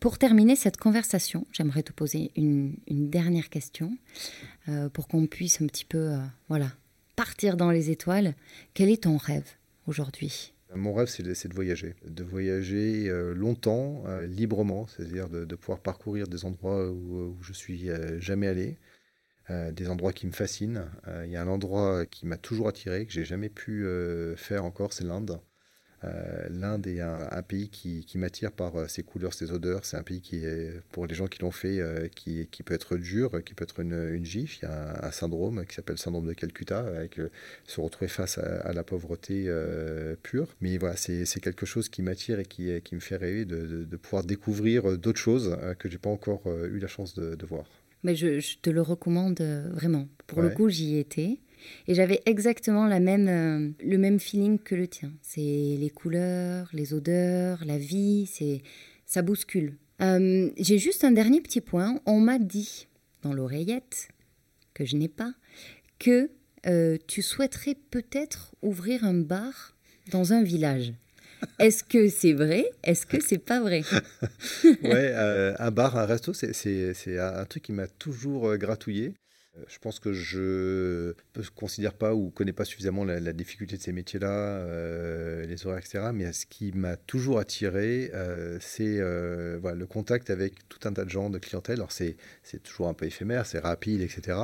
Pour 0.00 0.18
terminer 0.18 0.56
cette 0.56 0.78
conversation, 0.78 1.46
j'aimerais 1.52 1.82
te 1.82 1.92
poser 1.92 2.32
une, 2.34 2.74
dernière 2.88 3.50
question 3.50 3.96
euh, 4.68 4.88
pour 4.88 5.06
qu'on 5.06 5.26
puisse 5.26 5.60
un 5.60 5.66
petit 5.66 5.84
peu 5.84 6.16
voilà, 6.48 6.72
partir 7.14 7.56
dans 7.56 7.70
les 7.70 7.90
étoiles. 7.90 8.34
Quel 8.74 8.88
est 8.88 9.02
ton 9.04 9.16
rêve 9.16 9.48
aujourd'hui? 9.86 10.54
Mon 10.74 10.94
rêve, 10.94 11.08
c'est 11.08 11.22
de, 11.22 11.54
voyager, 11.54 11.94
de 12.06 12.24
voyager 12.24 13.10
longtemps, 13.34 14.04
librement, 14.28 14.86
c'est-à-dire 14.86 15.28
de, 15.28 15.54
pouvoir 15.56 15.80
parcourir 15.80 16.26
des 16.28 16.44
endroits 16.44 16.90
où, 16.90 17.34
où 17.38 17.42
je 17.42 17.52
suis 17.52 17.90
jamais 18.18 18.46
allé, 18.46 18.78
euh, 19.50 19.72
des 19.72 19.88
endroits 19.88 20.12
qui 20.12 20.26
me 20.26 20.32
fascinent. 20.32 20.84
Euh, 21.08 21.24
il 21.26 21.32
y 21.32 21.36
a 21.36 21.42
un 21.42 21.48
endroit 21.48 22.06
qui 22.06 22.24
m'a 22.26 22.36
toujours 22.36 22.68
attiré, 22.68 23.04
que 23.04 23.12
j'ai 23.12 23.24
jamais 23.24 23.48
pu 23.48 23.84
euh, 23.84 24.36
faire 24.36 24.64
encore, 24.64 24.92
c'est 24.92 25.04
l'Inde. 25.04 25.40
L'Inde 26.48 26.86
est 26.86 27.00
un, 27.00 27.42
pays 27.42 27.68
qui, 27.68 28.06
m'attire 28.14 28.52
par 28.52 28.88
ses 28.88 29.02
couleurs, 29.02 29.34
ses 29.34 29.52
odeurs. 29.52 29.84
C'est 29.84 29.98
un 29.98 30.02
pays 30.02 30.22
qui 30.22 30.46
est, 30.46 30.80
pour 30.92 31.06
les 31.06 31.14
gens 31.14 31.26
qui 31.26 31.40
l'ont 31.42 31.50
fait, 31.50 31.78
qui, 32.14 32.46
peut 32.64 32.72
être 32.72 32.96
dur, 32.96 33.44
qui 33.44 33.52
peut 33.52 33.64
être 33.64 33.80
une, 33.80 34.08
une 34.14 34.24
gifle. 34.24 34.60
Il 34.62 34.64
y 34.66 34.72
a 34.72 35.04
un, 35.04 35.10
syndrome 35.10 35.66
qui 35.66 35.74
s'appelle 35.74 35.96
le 35.96 36.00
syndrome 36.00 36.26
de 36.26 36.32
Calcutta, 36.32 36.86
avec 36.86 37.20
se 37.66 37.80
retrouver 37.82 38.08
face 38.08 38.38
à, 38.38 38.72
la 38.72 38.82
pauvreté 38.82 39.54
pure. 40.22 40.48
Mais 40.62 40.78
voilà, 40.78 40.96
c'est 40.96 41.40
quelque 41.42 41.66
chose 41.66 41.90
qui 41.90 42.00
m'attire 42.00 42.40
et 42.40 42.46
qui, 42.46 42.80
qui 42.80 42.94
me 42.94 43.00
fait 43.00 43.16
rêver 43.16 43.44
de, 43.44 43.96
pouvoir 43.98 44.24
découvrir 44.24 44.96
d'autres 44.96 45.20
choses 45.20 45.54
que 45.78 45.90
j'ai 45.90 45.98
pas 45.98 46.08
encore 46.08 46.50
eu 46.50 46.78
la 46.78 46.88
chance 46.88 47.14
de 47.14 47.44
voir. 47.46 47.66
Mais 48.02 48.14
je, 48.14 48.58
te 48.58 48.70
le 48.70 48.82
recommande 48.82 49.40
euh, 49.40 49.68
vraiment. 49.72 50.08
Pour 50.26 50.42
le 50.42 50.50
coup, 50.50 50.68
j'y 50.68 50.98
étais. 50.98 51.38
Et 51.86 51.94
j'avais 51.94 52.22
exactement 52.24 52.86
la 52.86 53.00
même, 53.00 53.28
euh, 53.28 53.70
le 53.84 53.98
même 53.98 54.18
feeling 54.18 54.58
que 54.58 54.74
le 54.74 54.88
tien. 54.88 55.12
C'est 55.20 55.40
les 55.40 55.90
couleurs, 55.90 56.68
les 56.72 56.94
odeurs, 56.94 57.62
la 57.66 57.76
vie, 57.76 58.26
c'est 58.26 58.62
ça 59.04 59.20
bouscule. 59.20 59.76
Euh, 60.00 60.50
j'ai 60.56 60.78
juste 60.78 61.04
un 61.04 61.10
dernier 61.10 61.42
petit 61.42 61.60
point. 61.60 62.00
On 62.06 62.20
m'a 62.20 62.38
dit 62.38 62.88
dans 63.22 63.34
l'oreillette, 63.34 64.08
que 64.72 64.86
je 64.86 64.96
n'ai 64.96 65.08
pas, 65.08 65.34
que 65.98 66.30
tu 67.06 67.22
souhaiterais 67.22 67.76
peut-être 67.90 68.54
ouvrir 68.62 69.04
un 69.04 69.14
bar 69.14 69.74
dans 70.10 70.32
un 70.32 70.42
village. 70.42 70.94
Est-ce 71.58 71.84
que 71.84 72.08
c'est 72.08 72.32
vrai? 72.32 72.70
Est-ce 72.82 73.06
que 73.06 73.20
c'est 73.22 73.38
pas 73.38 73.60
vrai? 73.60 73.82
Ouais, 74.64 74.70
euh, 74.84 75.54
un 75.58 75.70
bar, 75.70 75.96
un 75.96 76.06
resto, 76.06 76.32
c'est 76.32 77.18
un 77.18 77.44
truc 77.44 77.64
qui 77.64 77.72
m'a 77.72 77.86
toujours 77.86 78.48
euh, 78.48 78.56
gratouillé. 78.56 79.14
Euh, 79.58 79.64
je 79.68 79.78
pense 79.78 79.98
que 79.98 80.12
je 80.12 81.14
ne 81.36 81.42
considère 81.54 81.94
pas 81.94 82.14
ou 82.14 82.30
connais 82.30 82.52
pas 82.52 82.64
suffisamment 82.64 83.04
la, 83.04 83.32
difficulté 83.32 83.76
de 83.76 83.82
ces 83.82 83.92
métiers-là, 83.92 84.64
les 85.44 85.66
horaires, 85.66 85.78
etc. 85.78 86.10
Mais 86.14 86.32
ce 86.32 86.46
qui 86.46 86.72
m'a 86.72 86.96
toujours 86.96 87.38
attiré, 87.38 88.10
c'est 88.60 88.98
le 88.98 89.84
contact 89.86 90.30
avec 90.30 90.68
tout 90.68 90.88
un 90.88 90.92
tas 90.92 91.04
de 91.04 91.10
gens, 91.10 91.30
de 91.30 91.38
clientèle. 91.38 91.76
Alors 91.76 91.92
c'est 91.92 92.16
toujours 92.62 92.88
un 92.88 92.94
peu 92.94 93.06
éphémère, 93.06 93.44
c'est 93.44 93.58
rapide, 93.58 94.02
etc. 94.02 94.38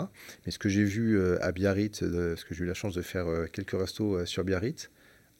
Mais 0.44 0.52
ce 0.52 0.58
que 0.58 0.68
j'ai 0.68 0.84
vu 0.84 1.20
à 1.40 1.52
Biarritz, 1.52 2.00
ce 2.00 2.44
que 2.44 2.54
j'ai 2.54 2.64
eu 2.64 2.66
la 2.66 2.74
chance 2.74 2.94
de 2.94 3.02
faire 3.02 3.26
quelques 3.52 3.78
restos 3.78 4.26
sur 4.26 4.44
Biarritz, 4.44 4.90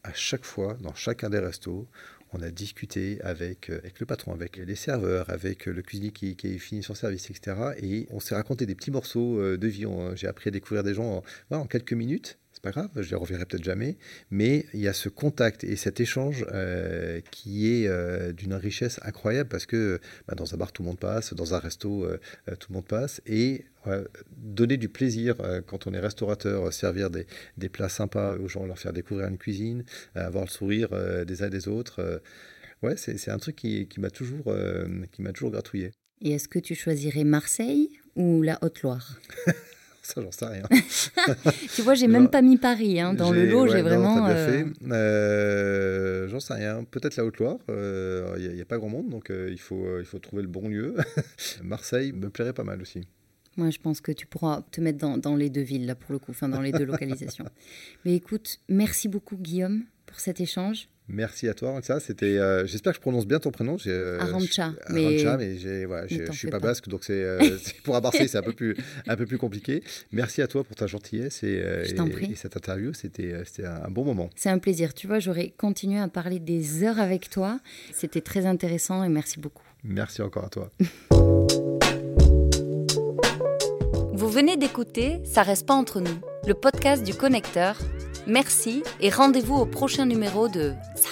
à 0.07 0.13
chaque 0.15 0.45
fois, 0.45 0.77
dans 0.81 0.95
chacun 0.95 1.31
des 1.31 1.41
restos, 1.41 1.89
on 2.33 2.41
a 2.41 2.51
discuté 2.51 3.19
avec, 3.23 3.71
euh, 3.71 3.81
le 3.99 4.07
patron, 4.07 4.33
avec 4.33 4.57
les 4.57 4.75
serveurs, 4.75 5.31
avec 5.31 5.67
le 5.67 5.83
cuisinier 5.83 6.13
qui, 6.13 6.37
qui 6.37 6.55
est 6.55 6.59
fini 6.59 6.83
son 6.83 6.95
service, 6.95 7.31
etc. 7.31 7.57
Et 7.83 8.07
on 8.11 8.21
s'est 8.21 8.35
raconté 8.35 8.67
des 8.67 8.75
petits 8.75 8.91
morceaux 8.91 9.41
euh, 9.41 9.57
de 9.57 9.67
vie. 9.67 9.85
J'ai 10.15 10.29
appris 10.29 10.49
à 10.49 10.51
découvrir 10.53 10.85
des 10.85 10.95
gens 10.95 11.23
en, 11.51 11.67
quelques 11.67 11.93
minutes 11.93 12.39
pas 12.73 12.81
grave, 12.81 12.91
je 12.97 13.11
les 13.11 13.17
reverrai 13.17 13.45
peut-être 13.47 13.65
jamais, 13.65 13.97
mais 14.31 14.67
il 14.75 14.81
y 14.81 14.89
a 14.89 14.93
ce 14.93 15.09
contact 15.09 15.65
et 15.65 15.77
cet 15.77 16.01
échange 16.01 16.45
euh, 16.53 17.21
qui 17.31 17.69
est 17.69 17.89
d'une 18.33 18.55
richesse 18.55 19.01
incroyable 19.03 19.49
parce 19.49 19.67
que 19.67 20.01
bah, 20.29 20.35
dans 20.35 20.55
un 20.55 20.57
bar 20.57 20.73
tout 20.73 20.83
le 20.83 20.89
monde 20.89 20.99
passe, 20.99 21.35
dans 21.35 21.55
un 21.55 21.59
resto 21.59 22.07
tout 22.59 22.69
le 22.71 22.75
monde 22.75 22.87
passe 22.87 23.21
et 23.27 23.65
donner 24.37 24.77
du 24.77 24.89
plaisir 24.89 25.37
euh, 25.41 25.61
quand 25.65 25.87
on 25.87 25.95
est 25.95 26.01
restaurateur, 26.01 26.67
euh, 26.67 26.71
servir 26.71 27.11
des, 27.11 27.27
des, 27.57 27.69
plats 27.69 27.89
sympas 27.89 28.37
aux 28.37 28.49
gens, 28.49 28.67
leur 28.67 28.79
faire 28.79 28.93
découvrir 28.93 29.29
une 29.29 29.39
cuisine, 29.39 29.85
euh, 30.17 30.27
avoir 30.27 30.45
le 30.45 30.51
sourire 30.51 30.89
des 31.25 31.43
uns 31.43 31.49
des 31.49 31.69
autres. 31.69 32.23
ouais, 32.83 32.97
c'est 32.97 33.31
un 33.31 33.39
truc 33.39 33.57
qui, 33.57 33.87
qui 33.89 34.01
m'a 34.01 34.11
toujours, 34.11 34.55
qui 35.13 35.23
m'a 35.23 35.33
toujours 35.33 35.51
gratouillé. 35.51 35.93
Et 36.23 36.33
est-ce 36.33 36.49
que 36.49 36.59
tu 36.59 36.75
choisirais 36.75 37.25
Marseille 37.25 37.91
ou 38.15 38.43
la 38.43 38.59
Haute-Loire? 38.63 39.21
Ça, 40.15 40.23
j'en 40.23 40.31
sais 40.31 40.47
rien. 40.47 40.63
tu 41.75 41.83
vois, 41.83 41.95
j'ai 41.95 42.07
même 42.07 42.29
pas 42.29 42.41
mis 42.41 42.59
Paris 42.59 43.01
hein. 43.01 43.13
dans 43.13 43.33
le 43.33 43.45
lot. 43.45 43.67
j'ai 43.67 43.83
vraiment. 43.83 44.29
Euh... 44.29 44.65
Euh, 44.89 46.29
j'en 46.29 46.39
sais 46.39 46.55
rien. 46.55 46.85
Peut-être 46.85 47.17
la 47.17 47.25
Haute-Loire. 47.25 47.57
Il 47.67 47.75
euh, 47.75 48.39
n'y 48.39 48.61
a, 48.61 48.63
a, 48.63 48.65
pas 48.65 48.79
grand 48.79 48.89
monde, 48.89 49.09
donc 49.09 49.33
il, 49.33 49.59
faut, 49.59 49.99
il 49.99 50.05
faut 50.05 50.21
trouver 50.21 50.43
le 50.43 50.49
bon 50.49 50.69
lieu. 50.69 50.95
Marseille 51.65 52.13
me 52.13 52.31
plairait 52.31 52.53
pas 52.53 52.63
mal 52.63 52.81
aussi. 52.81 53.01
Moi, 53.57 53.71
je 53.71 53.79
pense 53.79 54.01
que 54.01 54.13
tu 54.13 54.27
pourras 54.27 54.63
te 54.71 54.81
mettre 54.81 54.99
dans, 54.99 55.19
dans 55.19 55.35
les 55.35 55.51
deux 55.51 55.63
villes, 55.63 55.87
là, 55.87 55.97
pour 55.97 56.13
le 56.13 56.21
coup, 56.21 56.31
enfin, 56.31 56.49
dans 56.49 56.61
les 56.61 56.71
deux 56.71 56.85
localisations. 56.85 57.47
Mais 58.05 58.15
écoute, 58.15 58.61
merci 58.69 59.09
beaucoup, 59.09 59.37
Guillaume, 59.37 59.87
pour 60.05 60.21
cet 60.21 60.41
échange. 60.41 60.89
Merci 61.09 61.49
à 61.49 61.55
toi, 61.55 61.79
ça. 61.83 62.01
C'était. 62.01 62.37
Euh, 62.39 62.67
j'espère 62.67 62.93
que 62.93 62.97
je 62.97 63.01
prononce 63.01 63.27
bien 63.27 63.39
ton 63.39 63.51
prénom. 63.51 63.77
Euh, 63.87 64.19
Arancha. 64.19 64.73
Mais, 64.91 65.03
mais 65.03 65.19
je, 65.19 66.23
ne 66.23 66.33
suis 66.33 66.49
pas, 66.49 66.59
basque, 66.59 66.89
donc 66.89 67.09
euh, 67.11 67.59
c'est 67.63 67.81
pour 67.83 67.95
à 67.95 68.01
Marseille, 68.01 68.29
c'est 68.29 68.39
un 68.39 68.43
peu 68.43 68.53
plus 68.53 68.77
un 69.07 69.17
peu 69.17 69.25
plus 69.25 69.39
compliqué. 69.39 69.85
Merci 70.11 70.43
à 70.43 70.49
toi 70.49 70.65
pour 70.65 70.75
ta 70.75 70.87
gentillesse 70.87 71.45
et, 71.45 71.63
et, 71.85 72.35
cette 72.35 72.57
interview. 72.57 72.93
C'était 72.93 73.35
c'était 73.45 73.67
un 73.67 73.89
bon 73.89 74.05
moment. 74.05 74.31
C'est 74.35 74.51
un 74.51 74.59
plaisir. 74.59 74.95
Tu 74.95 75.07
vois, 75.07 75.21
j'aurais 75.21 75.53
continué 75.57 76.01
à 76.01 76.09
parler 76.09 76.41
des 76.41 76.83
heures 76.83 76.99
avec 76.99 77.31
toi. 77.31 77.61
C'était 77.93 78.21
très 78.21 78.47
intéressant 78.47 79.05
et 79.05 79.09
merci 79.09 79.39
beaucoup. 79.39 79.63
Merci 79.85 80.23
encore 80.23 80.47
à 80.47 80.49
toi. 80.49 80.71
Vous 84.13 84.29
venez 84.29 84.57
d'écouter 84.57 85.21
Ça 85.25 85.43
reste 85.43 85.67
pas 85.67 85.75
entre 85.75 86.01
nous, 86.01 86.19
le 86.47 86.55
podcast 86.55 87.05
du 87.05 87.15
connecteur 87.15 87.77
Merci 88.27 88.83
et 89.01 89.11
rendez-vous 89.11 89.55
au 89.55 89.67
prochain 89.67 90.05
numéro 90.07 90.49
de 90.49 90.75
Ça 90.97 91.09